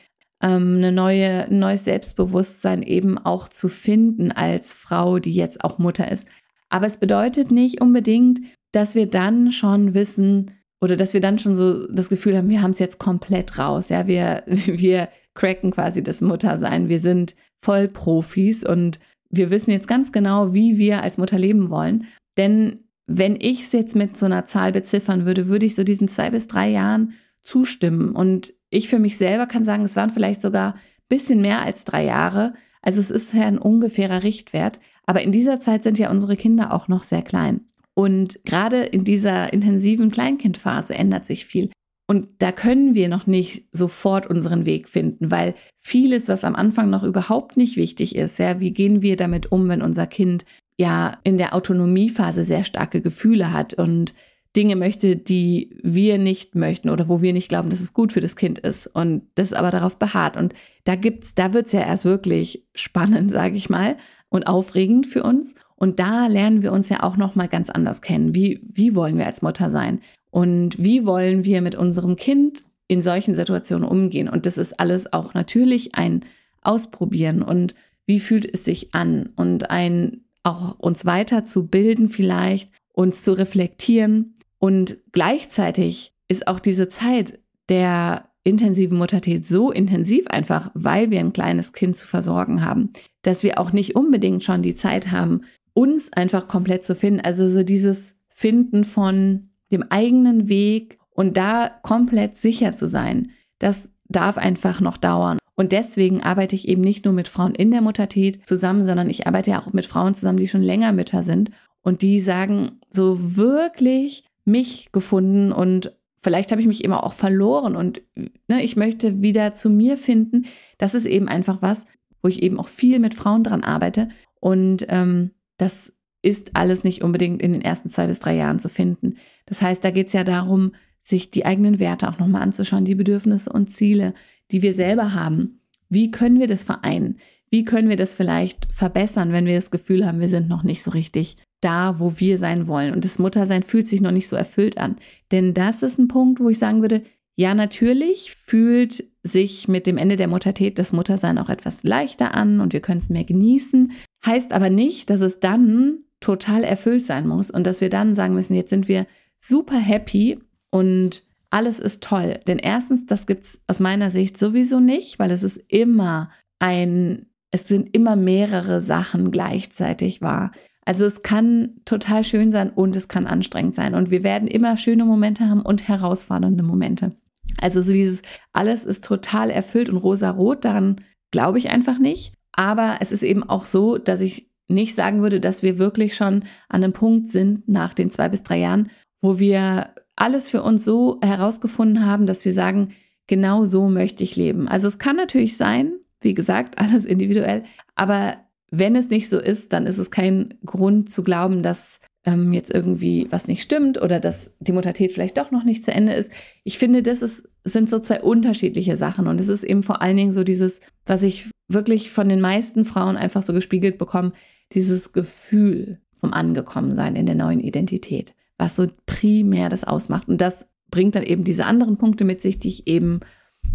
ähm, 0.42 0.76
eine 0.76 0.92
neue, 0.92 1.46
ein 1.46 1.58
neues 1.58 1.84
Selbstbewusstsein 1.84 2.82
eben 2.82 3.18
auch 3.18 3.48
zu 3.48 3.68
finden 3.68 4.30
als 4.30 4.74
Frau, 4.74 5.18
die 5.18 5.34
jetzt 5.34 5.64
auch 5.64 5.78
Mutter 5.78 6.10
ist. 6.10 6.28
Aber 6.68 6.86
es 6.86 6.98
bedeutet 6.98 7.50
nicht 7.50 7.80
unbedingt, 7.80 8.40
dass 8.72 8.94
wir 8.94 9.06
dann 9.06 9.52
schon 9.52 9.94
wissen 9.94 10.52
oder 10.80 10.96
dass 10.96 11.14
wir 11.14 11.20
dann 11.20 11.38
schon 11.38 11.56
so 11.56 11.86
das 11.88 12.08
Gefühl 12.08 12.36
haben, 12.36 12.50
wir 12.50 12.62
haben 12.62 12.70
es 12.70 12.78
jetzt 12.78 12.98
komplett 12.98 13.58
raus. 13.58 13.88
Ja, 13.88 14.06
wir, 14.06 14.44
wir 14.46 15.08
cracken 15.34 15.70
quasi 15.70 16.02
das 16.02 16.20
Muttersein. 16.20 16.88
Wir 16.88 17.00
sind 17.00 17.34
voll 17.64 17.88
Profis 17.88 18.64
und 18.64 19.00
wir 19.30 19.50
wissen 19.50 19.72
jetzt 19.72 19.88
ganz 19.88 20.12
genau, 20.12 20.54
wie 20.54 20.78
wir 20.78 21.02
als 21.02 21.18
Mutter 21.18 21.38
leben 21.38 21.70
wollen. 21.70 22.06
Denn 22.36 22.84
wenn 23.08 23.36
ich 23.40 23.62
es 23.62 23.72
jetzt 23.72 23.96
mit 23.96 24.16
so 24.16 24.26
einer 24.26 24.44
Zahl 24.44 24.70
beziffern 24.70 25.24
würde, 25.24 25.48
würde 25.48 25.66
ich 25.66 25.74
so 25.74 25.82
diesen 25.82 26.08
zwei 26.08 26.30
bis 26.30 26.46
drei 26.46 26.68
Jahren 26.68 27.14
zustimmen. 27.42 28.12
Und 28.12 28.52
ich 28.68 28.88
für 28.88 28.98
mich 28.98 29.16
selber 29.16 29.46
kann 29.46 29.64
sagen, 29.64 29.82
es 29.82 29.96
waren 29.96 30.10
vielleicht 30.10 30.42
sogar 30.42 30.74
ein 30.74 30.80
bisschen 31.08 31.40
mehr 31.40 31.62
als 31.62 31.86
drei 31.86 32.04
Jahre. 32.04 32.52
Also 32.82 33.00
es 33.00 33.10
ist 33.10 33.32
ja 33.32 33.46
ein 33.46 33.58
ungefährer 33.58 34.22
Richtwert. 34.22 34.78
Aber 35.06 35.22
in 35.22 35.32
dieser 35.32 35.58
Zeit 35.58 35.82
sind 35.82 35.98
ja 35.98 36.10
unsere 36.10 36.36
Kinder 36.36 36.72
auch 36.72 36.86
noch 36.86 37.02
sehr 37.02 37.22
klein. 37.22 37.62
Und 37.94 38.40
gerade 38.44 38.82
in 38.84 39.04
dieser 39.04 39.54
intensiven 39.54 40.10
Kleinkindphase 40.10 40.94
ändert 40.94 41.24
sich 41.24 41.46
viel. 41.46 41.70
Und 42.06 42.28
da 42.38 42.52
können 42.52 42.94
wir 42.94 43.08
noch 43.08 43.26
nicht 43.26 43.64
sofort 43.72 44.26
unseren 44.26 44.66
Weg 44.66 44.86
finden, 44.86 45.30
weil 45.30 45.54
vieles, 45.80 46.28
was 46.28 46.44
am 46.44 46.54
Anfang 46.54 46.90
noch 46.90 47.04
überhaupt 47.04 47.56
nicht 47.56 47.76
wichtig 47.76 48.14
ist, 48.16 48.38
ja, 48.38 48.60
wie 48.60 48.72
gehen 48.72 49.00
wir 49.00 49.16
damit 49.16 49.50
um, 49.50 49.68
wenn 49.68 49.82
unser 49.82 50.06
Kind 50.06 50.44
ja 50.78 51.18
in 51.24 51.36
der 51.36 51.54
Autonomiephase 51.54 52.44
sehr 52.44 52.64
starke 52.64 53.02
Gefühle 53.02 53.52
hat 53.52 53.74
und 53.74 54.14
Dinge 54.56 54.76
möchte, 54.76 55.16
die 55.16 55.78
wir 55.82 56.16
nicht 56.18 56.54
möchten 56.54 56.88
oder 56.88 57.08
wo 57.08 57.20
wir 57.20 57.32
nicht 57.32 57.48
glauben, 57.48 57.68
dass 57.68 57.80
es 57.80 57.92
gut 57.92 58.12
für 58.12 58.20
das 58.20 58.34
Kind 58.34 58.58
ist 58.58 58.86
und 58.86 59.22
das 59.34 59.52
aber 59.52 59.70
darauf 59.70 59.98
beharrt. 59.98 60.36
Und 60.36 60.54
da 60.84 60.96
gibt's, 60.96 61.34
da 61.34 61.52
wird's 61.52 61.72
ja 61.72 61.80
erst 61.80 62.04
wirklich 62.04 62.66
spannend, 62.74 63.30
sage 63.32 63.56
ich 63.56 63.68
mal, 63.68 63.96
und 64.30 64.46
aufregend 64.46 65.06
für 65.06 65.22
uns. 65.22 65.54
Und 65.76 66.00
da 66.00 66.26
lernen 66.26 66.62
wir 66.62 66.72
uns 66.72 66.88
ja 66.88 67.02
auch 67.02 67.16
noch 67.16 67.34
mal 67.34 67.48
ganz 67.48 67.70
anders 67.70 68.00
kennen. 68.00 68.34
Wie 68.34 68.60
wie 68.64 68.94
wollen 68.94 69.18
wir 69.18 69.26
als 69.26 69.42
Mutter 69.42 69.70
sein? 69.70 70.00
Und 70.30 70.82
wie 70.82 71.04
wollen 71.04 71.44
wir 71.44 71.60
mit 71.62 71.74
unserem 71.74 72.16
Kind 72.16 72.64
in 72.86 73.02
solchen 73.02 73.34
Situationen 73.34 73.86
umgehen? 73.86 74.28
Und 74.28 74.46
das 74.46 74.58
ist 74.58 74.80
alles 74.80 75.12
auch 75.12 75.34
natürlich 75.34 75.94
ein 75.94 76.24
Ausprobieren 76.62 77.42
und 77.42 77.74
wie 78.06 78.18
fühlt 78.18 78.52
es 78.52 78.64
sich 78.64 78.94
an 78.94 79.30
und 79.36 79.70
ein 79.70 80.24
auch 80.48 80.78
uns 80.78 81.04
weiter 81.04 81.44
zu 81.44 81.66
bilden 81.66 82.08
vielleicht, 82.08 82.70
uns 82.92 83.22
zu 83.22 83.32
reflektieren 83.32 84.34
und 84.58 84.98
gleichzeitig 85.12 86.12
ist 86.28 86.48
auch 86.48 86.60
diese 86.60 86.88
Zeit 86.88 87.38
der 87.68 88.28
intensiven 88.44 88.98
Muttertät 88.98 89.46
so 89.46 89.70
intensiv 89.70 90.26
einfach, 90.28 90.70
weil 90.74 91.10
wir 91.10 91.20
ein 91.20 91.32
kleines 91.32 91.72
Kind 91.72 91.96
zu 91.96 92.06
versorgen 92.06 92.64
haben, 92.64 92.92
dass 93.22 93.42
wir 93.42 93.58
auch 93.58 93.72
nicht 93.72 93.94
unbedingt 93.94 94.42
schon 94.42 94.62
die 94.62 94.74
Zeit 94.74 95.10
haben, 95.10 95.42
uns 95.74 96.12
einfach 96.12 96.48
komplett 96.48 96.84
zu 96.84 96.94
finden. 96.94 97.20
Also 97.20 97.48
so 97.48 97.62
dieses 97.62 98.16
Finden 98.30 98.84
von 98.84 99.50
dem 99.70 99.84
eigenen 99.90 100.48
Weg 100.48 100.98
und 101.10 101.36
da 101.36 101.70
komplett 101.82 102.36
sicher 102.36 102.72
zu 102.72 102.88
sein, 102.88 103.32
das 103.58 103.90
darf 104.08 104.38
einfach 104.38 104.80
noch 104.80 104.96
dauern. 104.96 105.38
Und 105.58 105.72
deswegen 105.72 106.22
arbeite 106.22 106.54
ich 106.54 106.68
eben 106.68 106.82
nicht 106.82 107.04
nur 107.04 107.12
mit 107.12 107.26
Frauen 107.26 107.52
in 107.52 107.72
der 107.72 107.80
Muttertät 107.80 108.46
zusammen, 108.46 108.86
sondern 108.86 109.10
ich 109.10 109.26
arbeite 109.26 109.50
ja 109.50 109.60
auch 109.60 109.72
mit 109.72 109.86
Frauen 109.86 110.14
zusammen, 110.14 110.38
die 110.38 110.46
schon 110.46 110.62
länger 110.62 110.92
Mütter 110.92 111.24
sind 111.24 111.50
und 111.82 112.00
die 112.00 112.20
sagen, 112.20 112.78
so 112.90 113.36
wirklich 113.36 114.22
mich 114.44 114.92
gefunden 114.92 115.50
und 115.50 115.92
vielleicht 116.22 116.52
habe 116.52 116.60
ich 116.60 116.68
mich 116.68 116.84
immer 116.84 117.02
auch 117.02 117.12
verloren 117.12 117.74
und 117.74 118.02
ne, 118.46 118.62
ich 118.62 118.76
möchte 118.76 119.20
wieder 119.20 119.52
zu 119.52 119.68
mir 119.68 119.96
finden. 119.96 120.46
Das 120.78 120.94
ist 120.94 121.06
eben 121.06 121.26
einfach 121.26 121.60
was, 121.60 121.86
wo 122.22 122.28
ich 122.28 122.40
eben 122.40 122.60
auch 122.60 122.68
viel 122.68 123.00
mit 123.00 123.14
Frauen 123.14 123.42
dran 123.42 123.64
arbeite 123.64 124.10
und 124.38 124.86
ähm, 124.88 125.32
das 125.56 125.92
ist 126.22 126.52
alles 126.54 126.84
nicht 126.84 127.02
unbedingt 127.02 127.42
in 127.42 127.52
den 127.52 127.62
ersten 127.62 127.88
zwei 127.88 128.06
bis 128.06 128.20
drei 128.20 128.36
Jahren 128.36 128.60
zu 128.60 128.68
finden. 128.68 129.16
Das 129.46 129.60
heißt, 129.60 129.82
da 129.82 129.90
geht 129.90 130.06
es 130.06 130.12
ja 130.12 130.22
darum, 130.22 130.70
sich 131.02 131.32
die 131.32 131.44
eigenen 131.44 131.80
Werte 131.80 132.08
auch 132.08 132.18
nochmal 132.20 132.42
anzuschauen, 132.42 132.84
die 132.84 132.94
Bedürfnisse 132.94 133.50
und 133.50 133.70
Ziele, 133.70 134.14
die 134.50 134.62
wir 134.62 134.74
selber 134.74 135.14
haben. 135.14 135.60
Wie 135.88 136.10
können 136.10 136.40
wir 136.40 136.46
das 136.46 136.64
vereinen? 136.64 137.18
Wie 137.50 137.64
können 137.64 137.88
wir 137.88 137.96
das 137.96 138.14
vielleicht 138.14 138.72
verbessern, 138.72 139.32
wenn 139.32 139.46
wir 139.46 139.54
das 139.54 139.70
Gefühl 139.70 140.06
haben, 140.06 140.20
wir 140.20 140.28
sind 140.28 140.48
noch 140.48 140.62
nicht 140.62 140.82
so 140.82 140.90
richtig 140.90 141.36
da, 141.60 141.98
wo 141.98 142.18
wir 142.18 142.38
sein 142.38 142.68
wollen 142.68 142.94
und 142.94 143.04
das 143.04 143.18
Muttersein 143.18 143.62
fühlt 143.62 143.88
sich 143.88 144.00
noch 144.00 144.10
nicht 144.10 144.28
so 144.28 144.36
erfüllt 144.36 144.78
an? 144.78 144.96
Denn 145.32 145.54
das 145.54 145.82
ist 145.82 145.98
ein 145.98 146.08
Punkt, 146.08 146.40
wo 146.40 146.48
ich 146.48 146.58
sagen 146.58 146.82
würde, 146.82 147.02
ja, 147.36 147.54
natürlich 147.54 148.34
fühlt 148.34 149.04
sich 149.22 149.68
mit 149.68 149.86
dem 149.86 149.96
Ende 149.96 150.16
der 150.16 150.28
Muttertät 150.28 150.78
das 150.78 150.92
Muttersein 150.92 151.38
auch 151.38 151.48
etwas 151.48 151.84
leichter 151.84 152.34
an 152.34 152.60
und 152.60 152.72
wir 152.72 152.80
können 152.80 152.98
es 152.98 153.10
mehr 153.10 153.24
genießen. 153.24 153.92
Heißt 154.26 154.52
aber 154.52 154.70
nicht, 154.70 155.08
dass 155.08 155.20
es 155.20 155.40
dann 155.40 156.00
total 156.20 156.64
erfüllt 156.64 157.04
sein 157.04 157.28
muss 157.28 157.50
und 157.50 157.66
dass 157.66 157.80
wir 157.80 157.90
dann 157.90 158.14
sagen 158.14 158.34
müssen, 158.34 158.54
jetzt 158.54 158.70
sind 158.70 158.88
wir 158.88 159.06
super 159.40 159.78
happy 159.78 160.40
und 160.70 161.22
alles 161.50 161.78
ist 161.80 162.02
toll. 162.02 162.40
Denn 162.46 162.58
erstens, 162.58 163.06
das 163.06 163.26
gibt 163.26 163.44
es 163.44 163.62
aus 163.66 163.80
meiner 163.80 164.10
Sicht 164.10 164.38
sowieso 164.38 164.80
nicht, 164.80 165.18
weil 165.18 165.30
es 165.30 165.42
ist 165.42 165.62
immer 165.68 166.30
ein, 166.58 167.26
es 167.50 167.68
sind 167.68 167.94
immer 167.94 168.16
mehrere 168.16 168.80
Sachen 168.80 169.30
gleichzeitig 169.30 170.20
wahr. 170.20 170.52
Also 170.84 171.04
es 171.04 171.22
kann 171.22 171.80
total 171.84 172.24
schön 172.24 172.50
sein 172.50 172.70
und 172.70 172.96
es 172.96 173.08
kann 173.08 173.26
anstrengend 173.26 173.74
sein. 173.74 173.94
Und 173.94 174.10
wir 174.10 174.22
werden 174.22 174.48
immer 174.48 174.76
schöne 174.76 175.04
Momente 175.04 175.48
haben 175.48 175.62
und 175.62 175.86
herausfordernde 175.86 176.62
Momente. 176.62 177.12
Also 177.60 177.82
so 177.82 177.92
dieses 177.92 178.22
alles 178.52 178.84
ist 178.84 179.04
total 179.04 179.50
erfüllt 179.50 179.90
und 179.90 179.98
rosa-rot, 179.98 180.64
daran 180.64 180.96
glaube 181.30 181.58
ich 181.58 181.70
einfach 181.70 181.98
nicht. 181.98 182.34
Aber 182.52 182.96
es 183.00 183.12
ist 183.12 183.22
eben 183.22 183.42
auch 183.42 183.64
so, 183.64 183.98
dass 183.98 184.20
ich 184.20 184.50
nicht 184.68 184.94
sagen 184.94 185.22
würde, 185.22 185.40
dass 185.40 185.62
wir 185.62 185.78
wirklich 185.78 186.14
schon 186.14 186.44
an 186.68 186.84
einem 186.84 186.92
Punkt 186.92 187.28
sind 187.28 187.68
nach 187.68 187.94
den 187.94 188.10
zwei 188.10 188.28
bis 188.28 188.42
drei 188.42 188.58
Jahren, 188.58 188.90
wo 189.22 189.38
wir 189.38 189.94
alles 190.20 190.50
für 190.50 190.62
uns 190.62 190.84
so 190.84 191.18
herausgefunden 191.22 192.06
haben, 192.06 192.26
dass 192.26 192.44
wir 192.44 192.52
sagen, 192.52 192.90
genau 193.26 193.64
so 193.64 193.88
möchte 193.88 194.24
ich 194.24 194.36
leben. 194.36 194.68
Also 194.68 194.88
es 194.88 194.98
kann 194.98 195.16
natürlich 195.16 195.56
sein, 195.56 195.92
wie 196.20 196.34
gesagt, 196.34 196.78
alles 196.78 197.04
individuell, 197.04 197.64
aber 197.94 198.36
wenn 198.70 198.96
es 198.96 199.08
nicht 199.08 199.28
so 199.28 199.38
ist, 199.38 199.72
dann 199.72 199.86
ist 199.86 199.98
es 199.98 200.10
kein 200.10 200.54
Grund 200.64 201.10
zu 201.10 201.22
glauben, 201.22 201.62
dass 201.62 202.00
ähm, 202.24 202.52
jetzt 202.52 202.72
irgendwie 202.72 203.26
was 203.30 203.48
nicht 203.48 203.62
stimmt 203.62 204.00
oder 204.02 204.20
dass 204.20 204.54
die 204.60 204.72
Muttertät 204.72 205.12
vielleicht 205.12 205.38
doch 205.38 205.50
noch 205.50 205.64
nicht 205.64 205.84
zu 205.84 205.92
Ende 205.92 206.12
ist. 206.12 206.30
Ich 206.64 206.78
finde, 206.78 207.02
das 207.02 207.22
ist, 207.22 207.48
sind 207.64 207.88
so 207.88 207.98
zwei 207.98 208.20
unterschiedliche 208.20 208.96
Sachen 208.96 209.26
und 209.26 209.40
es 209.40 209.48
ist 209.48 209.64
eben 209.64 209.82
vor 209.82 210.02
allen 210.02 210.16
Dingen 210.16 210.32
so 210.32 210.44
dieses, 210.44 210.80
was 211.06 211.22
ich 211.22 211.50
wirklich 211.68 212.10
von 212.10 212.28
den 212.28 212.40
meisten 212.40 212.84
Frauen 212.84 213.16
einfach 213.16 213.42
so 213.42 213.52
gespiegelt 213.52 213.96
bekomme, 213.96 214.32
dieses 214.72 215.12
Gefühl 215.12 216.00
vom 216.16 216.32
Angekommensein 216.32 217.16
in 217.16 217.26
der 217.26 217.36
neuen 217.36 217.60
Identität 217.60 218.34
was 218.58 218.76
so 218.76 218.86
primär 219.06 219.68
das 219.68 219.84
ausmacht. 219.84 220.28
Und 220.28 220.40
das 220.40 220.66
bringt 220.90 221.14
dann 221.14 221.22
eben 221.22 221.44
diese 221.44 221.64
anderen 221.64 221.96
Punkte 221.96 222.24
mit 222.24 222.42
sich, 222.42 222.58
die 222.58 222.68
ich 222.68 222.86
eben 222.86 223.20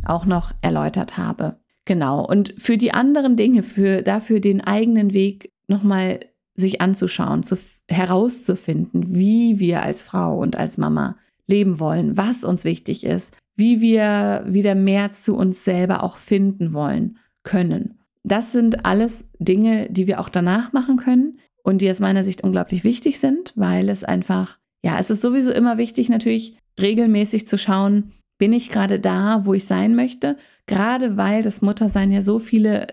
auch 0.05 0.25
noch 0.25 0.51
erläutert 0.61 1.17
habe. 1.17 1.57
Genau. 1.85 2.25
Und 2.25 2.53
für 2.57 2.77
die 2.77 2.93
anderen 2.93 3.35
Dinge, 3.35 3.63
für 3.63 4.01
dafür 4.01 4.39
den 4.39 4.61
eigenen 4.61 5.13
Weg 5.13 5.51
nochmal 5.67 6.19
sich 6.55 6.81
anzuschauen, 6.81 7.43
zu, 7.43 7.57
herauszufinden, 7.89 9.15
wie 9.15 9.59
wir 9.59 9.81
als 9.81 10.03
Frau 10.03 10.37
und 10.37 10.55
als 10.55 10.77
Mama 10.77 11.17
leben 11.47 11.79
wollen, 11.79 12.15
was 12.15 12.43
uns 12.43 12.63
wichtig 12.63 13.03
ist, 13.03 13.35
wie 13.55 13.81
wir 13.81 14.43
wieder 14.47 14.75
mehr 14.75 15.11
zu 15.11 15.35
uns 15.35 15.63
selber 15.63 16.03
auch 16.03 16.17
finden 16.17 16.73
wollen 16.73 17.17
können. 17.43 17.99
Das 18.23 18.51
sind 18.51 18.85
alles 18.85 19.29
Dinge, 19.39 19.89
die 19.89 20.07
wir 20.07 20.19
auch 20.19 20.29
danach 20.29 20.71
machen 20.71 20.97
können 20.97 21.39
und 21.63 21.81
die 21.81 21.89
aus 21.89 21.99
meiner 21.99 22.23
Sicht 22.23 22.43
unglaublich 22.43 22.83
wichtig 22.83 23.19
sind, 23.19 23.51
weil 23.55 23.89
es 23.89 24.03
einfach 24.03 24.57
ja, 24.83 24.99
es 24.99 25.09
ist 25.09 25.21
sowieso 25.21 25.51
immer 25.51 25.77
wichtig, 25.77 26.09
natürlich 26.09 26.57
regelmäßig 26.79 27.47
zu 27.47 27.57
schauen, 27.57 28.11
bin 28.37 28.53
ich 28.53 28.69
gerade 28.69 28.99
da, 28.99 29.45
wo 29.45 29.53
ich 29.53 29.65
sein 29.65 29.95
möchte? 29.95 30.37
Gerade 30.67 31.17
weil 31.17 31.41
das 31.41 31.61
Muttersein 31.61 32.11
ja 32.11 32.21
so 32.21 32.39
viele, 32.39 32.87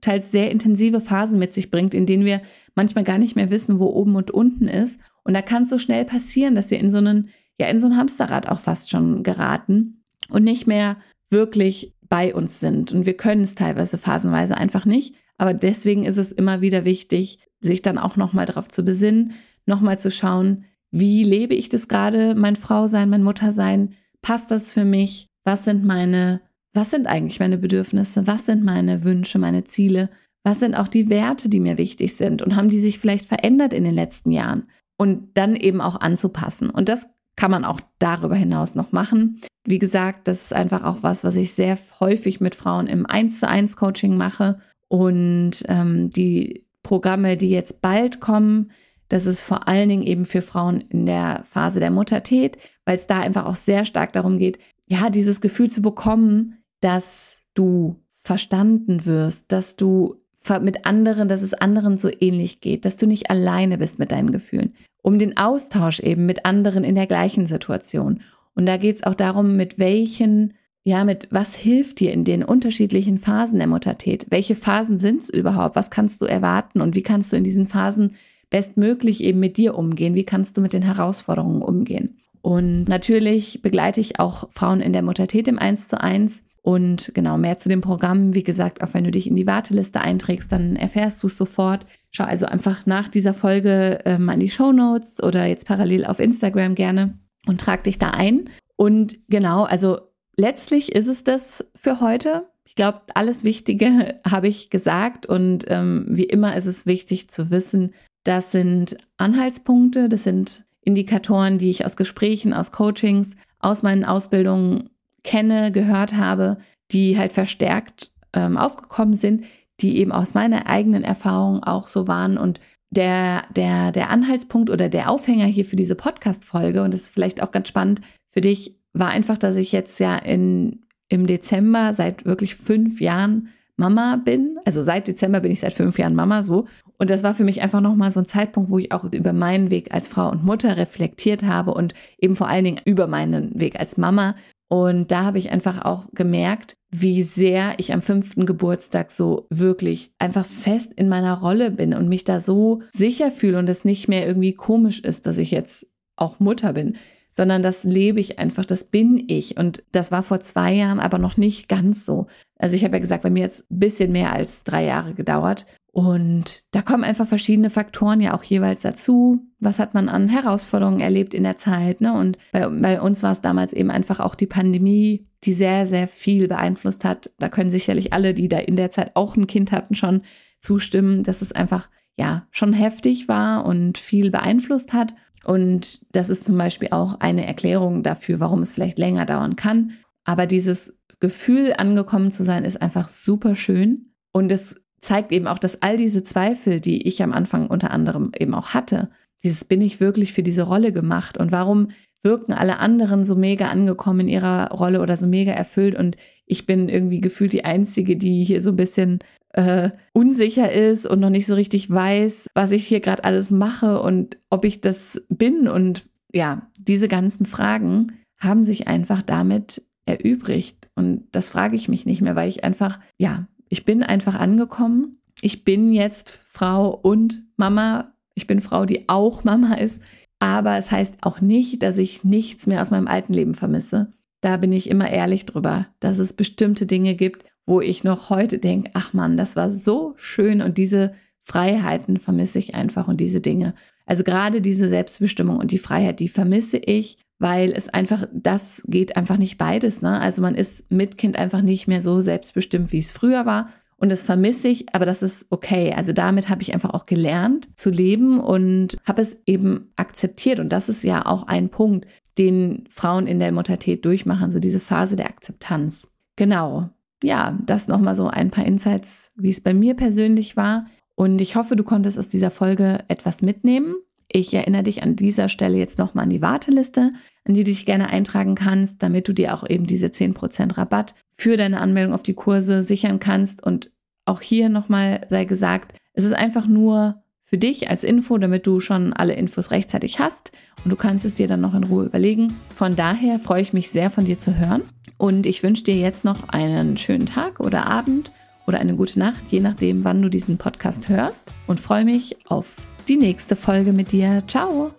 teils 0.00 0.30
sehr 0.30 0.50
intensive 0.50 1.00
Phasen 1.00 1.38
mit 1.38 1.52
sich 1.52 1.70
bringt, 1.70 1.94
in 1.94 2.06
denen 2.06 2.24
wir 2.24 2.40
manchmal 2.74 3.04
gar 3.04 3.18
nicht 3.18 3.36
mehr 3.36 3.50
wissen, 3.50 3.78
wo 3.78 3.86
oben 3.86 4.16
und 4.16 4.30
unten 4.30 4.68
ist. 4.68 5.00
Und 5.24 5.34
da 5.34 5.42
kann 5.42 5.64
es 5.64 5.70
so 5.70 5.78
schnell 5.78 6.04
passieren, 6.04 6.54
dass 6.54 6.70
wir 6.70 6.78
in 6.78 6.90
so 6.90 6.98
einen, 6.98 7.30
ja, 7.60 7.66
in 7.68 7.80
so 7.80 7.86
ein 7.86 7.96
Hamsterrad 7.96 8.48
auch 8.48 8.60
fast 8.60 8.90
schon 8.90 9.22
geraten 9.22 10.04
und 10.30 10.44
nicht 10.44 10.66
mehr 10.66 10.96
wirklich 11.30 11.94
bei 12.08 12.34
uns 12.34 12.60
sind. 12.60 12.92
Und 12.92 13.06
wir 13.06 13.16
können 13.16 13.42
es 13.42 13.54
teilweise 13.54 13.98
phasenweise 13.98 14.56
einfach 14.56 14.84
nicht. 14.84 15.14
Aber 15.36 15.54
deswegen 15.54 16.04
ist 16.04 16.16
es 16.16 16.32
immer 16.32 16.60
wieder 16.60 16.84
wichtig, 16.84 17.40
sich 17.60 17.82
dann 17.82 17.98
auch 17.98 18.16
nochmal 18.16 18.46
darauf 18.46 18.68
zu 18.68 18.84
besinnen, 18.84 19.34
nochmal 19.66 19.98
zu 19.98 20.10
schauen, 20.10 20.64
wie 20.90 21.24
lebe 21.24 21.54
ich 21.54 21.68
das 21.68 21.88
gerade, 21.88 22.34
mein 22.34 22.56
Frau 22.56 22.86
sein, 22.88 23.10
mein 23.10 23.22
Mutter 23.22 23.52
sein? 23.52 23.94
Passt 24.22 24.50
das 24.50 24.72
für 24.72 24.84
mich? 24.84 25.26
Was 25.44 25.64
sind 25.64 25.84
meine, 25.84 26.40
was 26.74 26.90
sind 26.90 27.06
eigentlich 27.06 27.40
meine 27.40 27.58
Bedürfnisse? 27.58 28.26
Was 28.26 28.46
sind 28.46 28.64
meine 28.64 29.04
Wünsche, 29.04 29.38
meine 29.38 29.64
Ziele? 29.64 30.10
Was 30.44 30.60
sind 30.60 30.74
auch 30.74 30.88
die 30.88 31.08
Werte, 31.08 31.48
die 31.48 31.60
mir 31.60 31.78
wichtig 31.78 32.16
sind? 32.16 32.42
Und 32.42 32.56
haben 32.56 32.70
die 32.70 32.80
sich 32.80 32.98
vielleicht 32.98 33.26
verändert 33.26 33.72
in 33.72 33.84
den 33.84 33.94
letzten 33.94 34.32
Jahren? 34.32 34.68
Und 34.96 35.36
dann 35.36 35.54
eben 35.54 35.80
auch 35.80 36.00
anzupassen. 36.00 36.70
Und 36.70 36.88
das 36.88 37.08
kann 37.36 37.50
man 37.50 37.64
auch 37.64 37.80
darüber 37.98 38.34
hinaus 38.34 38.74
noch 38.74 38.90
machen. 38.90 39.40
Wie 39.64 39.78
gesagt, 39.78 40.26
das 40.26 40.44
ist 40.44 40.52
einfach 40.52 40.84
auch 40.84 41.02
was, 41.02 41.22
was 41.22 41.36
ich 41.36 41.52
sehr 41.52 41.78
häufig 42.00 42.40
mit 42.40 42.54
Frauen 42.54 42.88
im 42.88 43.06
1 43.06 43.40
zu 43.40 43.48
1 43.48 43.76
Coaching 43.76 44.16
mache. 44.16 44.58
Und 44.88 45.62
ähm, 45.68 46.10
die 46.10 46.66
Programme, 46.82 47.36
die 47.36 47.50
jetzt 47.50 47.80
bald 47.80 48.20
kommen, 48.20 48.72
das 49.08 49.26
ist 49.26 49.42
vor 49.42 49.68
allen 49.68 49.88
Dingen 49.88 50.02
eben 50.02 50.24
für 50.24 50.42
Frauen 50.42 50.82
in 50.88 51.06
der 51.06 51.42
Phase 51.44 51.80
der 51.80 51.90
Muttertät, 51.90 52.58
weil 52.84 52.96
es 52.96 53.06
da 53.06 53.20
einfach 53.20 53.46
auch 53.46 53.56
sehr 53.56 53.84
stark 53.84 54.12
darum 54.12 54.38
geht, 54.38 54.58
ja, 54.86 55.10
dieses 55.10 55.40
Gefühl 55.40 55.70
zu 55.70 55.82
bekommen, 55.82 56.58
dass 56.80 57.40
du 57.54 57.96
verstanden 58.22 59.06
wirst, 59.06 59.52
dass 59.52 59.76
du 59.76 60.16
mit 60.62 60.86
anderen, 60.86 61.28
dass 61.28 61.42
es 61.42 61.52
anderen 61.52 61.98
so 61.98 62.10
ähnlich 62.20 62.60
geht, 62.60 62.86
dass 62.86 62.96
du 62.96 63.06
nicht 63.06 63.30
alleine 63.30 63.76
bist 63.76 63.98
mit 63.98 64.12
deinen 64.12 64.32
Gefühlen, 64.32 64.74
um 65.02 65.18
den 65.18 65.36
Austausch 65.36 66.00
eben 66.00 66.24
mit 66.24 66.46
anderen 66.46 66.84
in 66.84 66.94
der 66.94 67.06
gleichen 67.06 67.46
Situation. 67.46 68.22
Und 68.54 68.66
da 68.66 68.78
geht 68.78 68.96
es 68.96 69.02
auch 69.02 69.14
darum, 69.14 69.56
mit 69.56 69.78
welchen, 69.78 70.54
ja, 70.84 71.04
mit 71.04 71.28
was 71.30 71.54
hilft 71.54 72.00
dir 72.00 72.12
in 72.12 72.24
den 72.24 72.42
unterschiedlichen 72.42 73.18
Phasen 73.18 73.58
der 73.58 73.68
Muttertät? 73.68 74.26
Welche 74.30 74.54
Phasen 74.54 74.96
sind 74.96 75.20
es 75.20 75.28
überhaupt? 75.28 75.76
Was 75.76 75.90
kannst 75.90 76.22
du 76.22 76.26
erwarten 76.26 76.80
und 76.80 76.94
wie 76.94 77.02
kannst 77.02 77.32
du 77.32 77.36
in 77.36 77.44
diesen 77.44 77.66
Phasen 77.66 78.16
bestmöglich 78.50 79.22
eben 79.22 79.40
mit 79.40 79.56
dir 79.56 79.76
umgehen? 79.76 80.14
Wie 80.14 80.24
kannst 80.24 80.56
du 80.56 80.60
mit 80.60 80.72
den 80.72 80.82
Herausforderungen 80.82 81.62
umgehen? 81.62 82.18
Und 82.40 82.84
natürlich 82.84 83.62
begleite 83.62 84.00
ich 84.00 84.20
auch 84.20 84.48
Frauen 84.50 84.80
in 84.80 84.92
der 84.92 85.02
Muttertät 85.02 85.48
im 85.48 85.58
1 85.58 85.88
zu 85.88 86.00
1. 86.00 86.44
Und 86.62 87.12
genau, 87.14 87.38
mehr 87.38 87.58
zu 87.58 87.68
dem 87.68 87.80
Programm, 87.80 88.34
wie 88.34 88.42
gesagt, 88.42 88.82
auch 88.82 88.94
wenn 88.94 89.04
du 89.04 89.10
dich 89.10 89.26
in 89.26 89.36
die 89.36 89.46
Warteliste 89.46 90.00
einträgst, 90.00 90.50
dann 90.52 90.76
erfährst 90.76 91.22
du 91.22 91.26
es 91.26 91.36
sofort. 91.36 91.86
Schau 92.10 92.24
also 92.24 92.46
einfach 92.46 92.86
nach 92.86 93.08
dieser 93.08 93.34
Folge 93.34 94.00
ähm, 94.04 94.28
an 94.28 94.40
die 94.40 94.50
Show 94.50 94.72
Notes 94.72 95.22
oder 95.22 95.46
jetzt 95.46 95.66
parallel 95.66 96.04
auf 96.04 96.20
Instagram 96.20 96.74
gerne 96.74 97.18
und 97.46 97.60
trag 97.60 97.84
dich 97.84 97.98
da 97.98 98.10
ein. 98.10 98.50
Und 98.76 99.18
genau, 99.28 99.64
also 99.64 99.98
letztlich 100.36 100.94
ist 100.94 101.08
es 101.08 101.24
das 101.24 101.70
für 101.74 102.00
heute. 102.00 102.48
Ich 102.64 102.74
glaube, 102.74 103.00
alles 103.14 103.44
Wichtige 103.44 104.20
habe 104.30 104.48
ich 104.48 104.70
gesagt 104.70 105.26
und 105.26 105.64
ähm, 105.68 106.06
wie 106.08 106.24
immer 106.24 106.56
ist 106.56 106.66
es 106.66 106.86
wichtig 106.86 107.30
zu 107.30 107.50
wissen, 107.50 107.94
das 108.24 108.52
sind 108.52 108.96
Anhaltspunkte, 109.16 110.08
das 110.08 110.24
sind 110.24 110.64
Indikatoren, 110.82 111.58
die 111.58 111.70
ich 111.70 111.84
aus 111.84 111.96
Gesprächen, 111.96 112.52
aus 112.54 112.72
Coachings, 112.72 113.36
aus 113.58 113.82
meinen 113.82 114.04
Ausbildungen 114.04 114.90
kenne, 115.22 115.72
gehört 115.72 116.16
habe, 116.16 116.58
die 116.92 117.18
halt 117.18 117.32
verstärkt 117.32 118.12
ähm, 118.32 118.56
aufgekommen 118.56 119.14
sind, 119.14 119.44
die 119.80 119.98
eben 119.98 120.12
aus 120.12 120.34
meiner 120.34 120.66
eigenen 120.66 121.04
Erfahrung 121.04 121.62
auch 121.62 121.88
so 121.88 122.08
waren. 122.08 122.38
Und 122.38 122.60
der, 122.90 123.44
der, 123.54 123.92
der 123.92 124.10
Anhaltspunkt 124.10 124.70
oder 124.70 124.88
der 124.88 125.10
Aufhänger 125.10 125.46
hier 125.46 125.64
für 125.64 125.76
diese 125.76 125.94
Podcast-Folge, 125.94 126.82
und 126.82 126.94
das 126.94 127.02
ist 127.02 127.08
vielleicht 127.10 127.42
auch 127.42 127.50
ganz 127.50 127.68
spannend 127.68 128.00
für 128.30 128.40
dich, 128.40 128.76
war 128.92 129.08
einfach, 129.08 129.38
dass 129.38 129.56
ich 129.56 129.72
jetzt 129.72 130.00
ja 130.00 130.16
in, 130.16 130.84
im 131.08 131.26
Dezember 131.26 131.92
seit 131.94 132.24
wirklich 132.24 132.54
fünf 132.54 133.00
Jahren 133.00 133.48
Mama 133.78 134.20
bin. 134.24 134.58
Also 134.64 134.82
seit 134.82 135.08
Dezember 135.08 135.40
bin 135.40 135.52
ich 135.52 135.60
seit 135.60 135.72
fünf 135.72 135.98
Jahren 135.98 136.14
Mama 136.14 136.42
so. 136.42 136.66
Und 136.98 137.10
das 137.10 137.22
war 137.22 137.34
für 137.34 137.44
mich 137.44 137.62
einfach 137.62 137.80
nochmal 137.80 138.10
so 138.10 138.20
ein 138.20 138.26
Zeitpunkt, 138.26 138.70
wo 138.70 138.78
ich 138.78 138.92
auch 138.92 139.04
über 139.04 139.32
meinen 139.32 139.70
Weg 139.70 139.94
als 139.94 140.08
Frau 140.08 140.30
und 140.30 140.44
Mutter 140.44 140.76
reflektiert 140.76 141.44
habe 141.44 141.72
und 141.72 141.94
eben 142.18 142.36
vor 142.36 142.48
allen 142.48 142.64
Dingen 142.64 142.80
über 142.84 143.06
meinen 143.06 143.58
Weg 143.58 143.78
als 143.78 143.96
Mama. 143.96 144.34
Und 144.68 145.10
da 145.10 145.24
habe 145.24 145.38
ich 145.38 145.50
einfach 145.50 145.84
auch 145.84 146.06
gemerkt, 146.12 146.76
wie 146.90 147.22
sehr 147.22 147.74
ich 147.78 147.92
am 147.92 148.02
fünften 148.02 148.46
Geburtstag 148.46 149.10
so 149.10 149.46
wirklich 149.50 150.10
einfach 150.18 150.44
fest 150.44 150.92
in 150.94 151.08
meiner 151.08 151.38
Rolle 151.38 151.70
bin 151.70 151.94
und 151.94 152.08
mich 152.08 152.24
da 152.24 152.40
so 152.40 152.82
sicher 152.90 153.30
fühle 153.30 153.58
und 153.58 153.68
es 153.68 153.84
nicht 153.84 154.08
mehr 154.08 154.26
irgendwie 154.26 154.52
komisch 154.52 155.00
ist, 155.00 155.26
dass 155.26 155.38
ich 155.38 155.50
jetzt 155.50 155.86
auch 156.16 156.40
Mutter 156.40 156.72
bin, 156.74 156.96
sondern 157.30 157.62
das 157.62 157.84
lebe 157.84 158.20
ich 158.20 158.38
einfach, 158.38 158.64
das 158.64 158.84
bin 158.84 159.24
ich. 159.28 159.56
Und 159.56 159.84
das 159.92 160.10
war 160.10 160.22
vor 160.22 160.40
zwei 160.40 160.72
Jahren 160.72 161.00
aber 161.00 161.18
noch 161.18 161.36
nicht 161.36 161.68
ganz 161.68 162.04
so. 162.04 162.26
Also 162.58 162.76
ich 162.76 162.84
habe 162.84 162.96
ja 162.96 163.00
gesagt, 163.00 163.22
bei 163.22 163.30
mir 163.30 163.42
jetzt 163.42 163.70
ein 163.70 163.78
bisschen 163.78 164.12
mehr 164.12 164.32
als 164.32 164.64
drei 164.64 164.84
Jahre 164.84 165.14
gedauert. 165.14 165.66
Und 165.92 166.62
da 166.70 166.82
kommen 166.82 167.02
einfach 167.02 167.26
verschiedene 167.26 167.70
Faktoren 167.70 168.20
ja 168.20 168.34
auch 168.34 168.42
jeweils 168.42 168.82
dazu. 168.82 169.40
Was 169.58 169.78
hat 169.78 169.94
man 169.94 170.08
an 170.08 170.28
Herausforderungen 170.28 171.00
erlebt 171.00 171.34
in 171.34 171.42
der 171.42 171.56
Zeit? 171.56 172.00
Ne? 172.00 172.12
Und 172.12 172.38
bei, 172.52 172.68
bei 172.68 173.00
uns 173.00 173.22
war 173.22 173.32
es 173.32 173.40
damals 173.40 173.72
eben 173.72 173.90
einfach 173.90 174.20
auch 174.20 174.34
die 174.34 174.46
Pandemie, 174.46 175.26
die 175.44 175.54
sehr, 175.54 175.86
sehr 175.86 176.06
viel 176.06 176.46
beeinflusst 176.46 177.04
hat. 177.04 177.30
Da 177.38 177.48
können 177.48 177.70
sicherlich 177.70 178.12
alle, 178.12 178.34
die 178.34 178.48
da 178.48 178.58
in 178.58 178.76
der 178.76 178.90
Zeit 178.90 179.12
auch 179.14 179.36
ein 179.36 179.46
Kind 179.46 179.72
hatten, 179.72 179.94
schon 179.94 180.22
zustimmen, 180.60 181.22
dass 181.22 181.42
es 181.42 181.52
einfach 181.52 181.88
ja 182.16 182.46
schon 182.50 182.72
heftig 182.72 183.28
war 183.28 183.64
und 183.64 183.98
viel 183.98 184.30
beeinflusst 184.30 184.92
hat. 184.92 185.14
Und 185.44 186.00
das 186.12 186.28
ist 186.28 186.44
zum 186.44 186.58
Beispiel 186.58 186.88
auch 186.90 187.20
eine 187.20 187.46
Erklärung 187.46 188.02
dafür, 188.02 188.40
warum 188.40 188.60
es 188.60 188.72
vielleicht 188.72 188.98
länger 188.98 189.24
dauern 189.24 189.56
kann. 189.56 189.92
Aber 190.24 190.46
dieses 190.46 190.97
Gefühl 191.20 191.74
angekommen 191.76 192.30
zu 192.30 192.44
sein, 192.44 192.64
ist 192.64 192.80
einfach 192.80 193.08
super 193.08 193.54
schön. 193.54 194.12
Und 194.32 194.52
es 194.52 194.80
zeigt 195.00 195.32
eben 195.32 195.46
auch, 195.46 195.58
dass 195.58 195.82
all 195.82 195.96
diese 195.96 196.22
Zweifel, 196.22 196.80
die 196.80 197.06
ich 197.06 197.22
am 197.22 197.32
Anfang 197.32 197.68
unter 197.68 197.90
anderem 197.90 198.32
eben 198.38 198.54
auch 198.54 198.68
hatte, 198.68 199.10
dieses 199.42 199.64
bin 199.64 199.80
ich 199.80 200.00
wirklich 200.00 200.32
für 200.32 200.42
diese 200.42 200.62
Rolle 200.62 200.92
gemacht 200.92 201.38
und 201.38 201.52
warum 201.52 201.90
wirken 202.24 202.52
alle 202.52 202.78
anderen 202.78 203.24
so 203.24 203.36
mega 203.36 203.68
angekommen 203.68 204.20
in 204.20 204.28
ihrer 204.28 204.72
Rolle 204.72 205.00
oder 205.00 205.16
so 205.16 205.28
mega 205.28 205.52
erfüllt 205.52 205.96
und 205.96 206.16
ich 206.46 206.66
bin 206.66 206.88
irgendwie 206.88 207.20
gefühlt 207.20 207.52
die 207.52 207.64
Einzige, 207.64 208.16
die 208.16 208.42
hier 208.42 208.62
so 208.62 208.70
ein 208.70 208.76
bisschen 208.76 209.20
äh, 209.52 209.90
unsicher 210.12 210.72
ist 210.72 211.06
und 211.06 211.20
noch 211.20 211.30
nicht 211.30 211.46
so 211.46 211.54
richtig 211.54 211.90
weiß, 211.90 212.48
was 212.54 212.72
ich 212.72 212.86
hier 212.86 213.00
gerade 213.00 213.24
alles 213.24 213.50
mache 213.50 214.00
und 214.00 214.38
ob 214.50 214.64
ich 214.64 214.80
das 214.80 215.24
bin. 215.28 215.68
Und 215.68 216.08
ja, 216.32 216.70
diese 216.78 217.08
ganzen 217.08 217.46
Fragen 217.46 218.12
haben 218.38 218.64
sich 218.64 218.88
einfach 218.88 219.22
damit 219.22 219.82
erübrigt. 220.08 220.90
Und 220.94 221.24
das 221.32 221.50
frage 221.50 221.76
ich 221.76 221.88
mich 221.88 222.06
nicht 222.06 222.20
mehr, 222.20 222.36
weil 222.36 222.48
ich 222.48 222.64
einfach, 222.64 222.98
ja, 223.16 223.46
ich 223.68 223.84
bin 223.84 224.02
einfach 224.02 224.34
angekommen. 224.34 225.18
Ich 225.40 225.64
bin 225.64 225.92
jetzt 225.92 226.40
Frau 226.46 226.90
und 226.90 227.42
Mama. 227.56 228.12
Ich 228.34 228.46
bin 228.46 228.60
Frau, 228.60 228.84
die 228.84 229.08
auch 229.08 229.44
Mama 229.44 229.74
ist. 229.74 230.00
Aber 230.40 230.76
es 230.76 230.90
heißt 230.90 231.18
auch 231.22 231.40
nicht, 231.40 231.82
dass 231.82 231.98
ich 231.98 232.24
nichts 232.24 232.66
mehr 232.66 232.80
aus 232.80 232.90
meinem 232.90 233.08
alten 233.08 233.32
Leben 233.32 233.54
vermisse. 233.54 234.12
Da 234.40 234.56
bin 234.56 234.72
ich 234.72 234.88
immer 234.88 235.10
ehrlich 235.10 235.46
drüber, 235.46 235.86
dass 236.00 236.18
es 236.18 236.32
bestimmte 236.32 236.86
Dinge 236.86 237.14
gibt, 237.14 237.44
wo 237.66 237.80
ich 237.80 238.04
noch 238.04 238.30
heute 238.30 238.58
denke, 238.58 238.90
ach 238.94 239.12
Mann, 239.12 239.36
das 239.36 239.56
war 239.56 239.70
so 239.70 240.14
schön 240.16 240.62
und 240.62 240.78
diese 240.78 241.12
Freiheiten 241.40 242.18
vermisse 242.18 242.58
ich 242.58 242.74
einfach 242.74 243.08
und 243.08 243.20
diese 243.20 243.40
Dinge. 243.40 243.74
Also 244.06 244.24
gerade 244.24 244.60
diese 244.60 244.88
Selbstbestimmung 244.88 245.58
und 245.58 245.70
die 245.70 245.78
Freiheit, 245.78 246.20
die 246.20 246.28
vermisse 246.28 246.78
ich, 246.78 247.18
weil 247.38 247.72
es 247.72 247.88
einfach, 247.88 248.26
das 248.32 248.82
geht 248.86 249.16
einfach 249.16 249.38
nicht 249.38 249.58
beides. 249.58 250.02
Ne? 250.02 250.20
Also 250.20 250.42
man 250.42 250.54
ist 250.54 250.90
mit 250.90 251.18
Kind 251.18 251.36
einfach 251.36 251.62
nicht 251.62 251.88
mehr 251.88 252.00
so 252.00 252.20
selbstbestimmt, 252.20 252.92
wie 252.92 252.98
es 252.98 253.12
früher 253.12 253.46
war. 253.46 253.68
Und 253.96 254.12
das 254.12 254.22
vermisse 254.22 254.68
ich, 254.68 254.94
aber 254.94 255.04
das 255.04 255.22
ist 255.22 255.46
okay. 255.50 255.92
Also 255.96 256.12
damit 256.12 256.48
habe 256.48 256.62
ich 256.62 256.72
einfach 256.72 256.90
auch 256.90 257.06
gelernt 257.06 257.68
zu 257.74 257.90
leben 257.90 258.38
und 258.38 258.96
habe 259.04 259.22
es 259.22 259.42
eben 259.44 259.92
akzeptiert. 259.96 260.60
Und 260.60 260.68
das 260.70 260.88
ist 260.88 261.02
ja 261.02 261.26
auch 261.26 261.44
ein 261.48 261.68
Punkt, 261.68 262.06
den 262.38 262.84
Frauen 262.90 263.26
in 263.26 263.40
der 263.40 263.50
Muttertät 263.50 264.04
durchmachen, 264.04 264.50
so 264.50 264.60
diese 264.60 264.78
Phase 264.78 265.16
der 265.16 265.26
Akzeptanz. 265.26 266.12
Genau 266.36 266.90
ja, 267.22 267.58
das 267.64 267.88
nochmal 267.88 268.14
so 268.14 268.28
ein 268.28 268.50
paar 268.50 268.64
Insights, 268.64 269.32
wie 269.36 269.50
es 269.50 269.60
bei 269.60 269.74
mir 269.74 269.94
persönlich 269.94 270.56
war. 270.56 270.86
Und 271.14 271.40
ich 271.40 271.56
hoffe, 271.56 271.74
du 271.74 271.82
konntest 271.82 272.18
aus 272.18 272.28
dieser 272.28 272.50
Folge 272.50 273.04
etwas 273.08 273.42
mitnehmen. 273.42 273.96
Ich 274.30 274.52
erinnere 274.52 274.82
dich 274.82 275.02
an 275.02 275.16
dieser 275.16 275.48
Stelle 275.48 275.78
jetzt 275.78 275.98
nochmal 275.98 276.24
an 276.24 276.30
die 276.30 276.42
Warteliste, 276.42 277.12
an 277.44 277.54
die 277.54 277.64
du 277.64 277.70
dich 277.70 277.86
gerne 277.86 278.10
eintragen 278.10 278.54
kannst, 278.54 279.02
damit 279.02 279.26
du 279.26 279.32
dir 279.32 279.54
auch 279.54 279.68
eben 279.68 279.86
diese 279.86 280.08
10% 280.08 280.76
Rabatt 280.76 281.14
für 281.34 281.56
deine 281.56 281.80
Anmeldung 281.80 282.12
auf 282.12 282.22
die 282.22 282.34
Kurse 282.34 282.82
sichern 282.82 283.20
kannst. 283.20 283.62
Und 283.62 283.90
auch 284.26 284.42
hier 284.42 284.68
nochmal 284.68 285.26
sei 285.30 285.46
gesagt, 285.46 285.96
es 286.12 286.24
ist 286.24 286.34
einfach 286.34 286.66
nur 286.66 287.22
für 287.44 287.56
dich 287.56 287.88
als 287.88 288.04
Info, 288.04 288.36
damit 288.36 288.66
du 288.66 288.78
schon 288.78 289.14
alle 289.14 289.32
Infos 289.32 289.70
rechtzeitig 289.70 290.18
hast 290.18 290.52
und 290.84 290.90
du 290.90 290.96
kannst 290.96 291.24
es 291.24 291.34
dir 291.34 291.48
dann 291.48 291.62
noch 291.62 291.74
in 291.74 291.84
Ruhe 291.84 292.04
überlegen. 292.04 292.54
Von 292.74 292.94
daher 292.94 293.38
freue 293.38 293.62
ich 293.62 293.72
mich 293.72 293.88
sehr 293.90 294.10
von 294.10 294.26
dir 294.26 294.38
zu 294.38 294.58
hören 294.58 294.82
und 295.16 295.46
ich 295.46 295.62
wünsche 295.62 295.84
dir 295.84 295.96
jetzt 295.96 296.26
noch 296.26 296.50
einen 296.50 296.98
schönen 296.98 297.24
Tag 297.24 297.60
oder 297.60 297.86
Abend 297.86 298.30
oder 298.66 298.80
eine 298.80 298.96
gute 298.96 299.18
Nacht, 299.18 299.44
je 299.48 299.60
nachdem, 299.60 300.04
wann 300.04 300.20
du 300.20 300.28
diesen 300.28 300.58
Podcast 300.58 301.08
hörst 301.08 301.50
und 301.66 301.80
freue 301.80 302.04
mich 302.04 302.36
auf 302.44 302.76
die 303.08 303.16
nächste 303.16 303.56
Folge 303.56 303.92
mit 303.92 304.12
dir. 304.12 304.42
Ciao! 304.46 304.97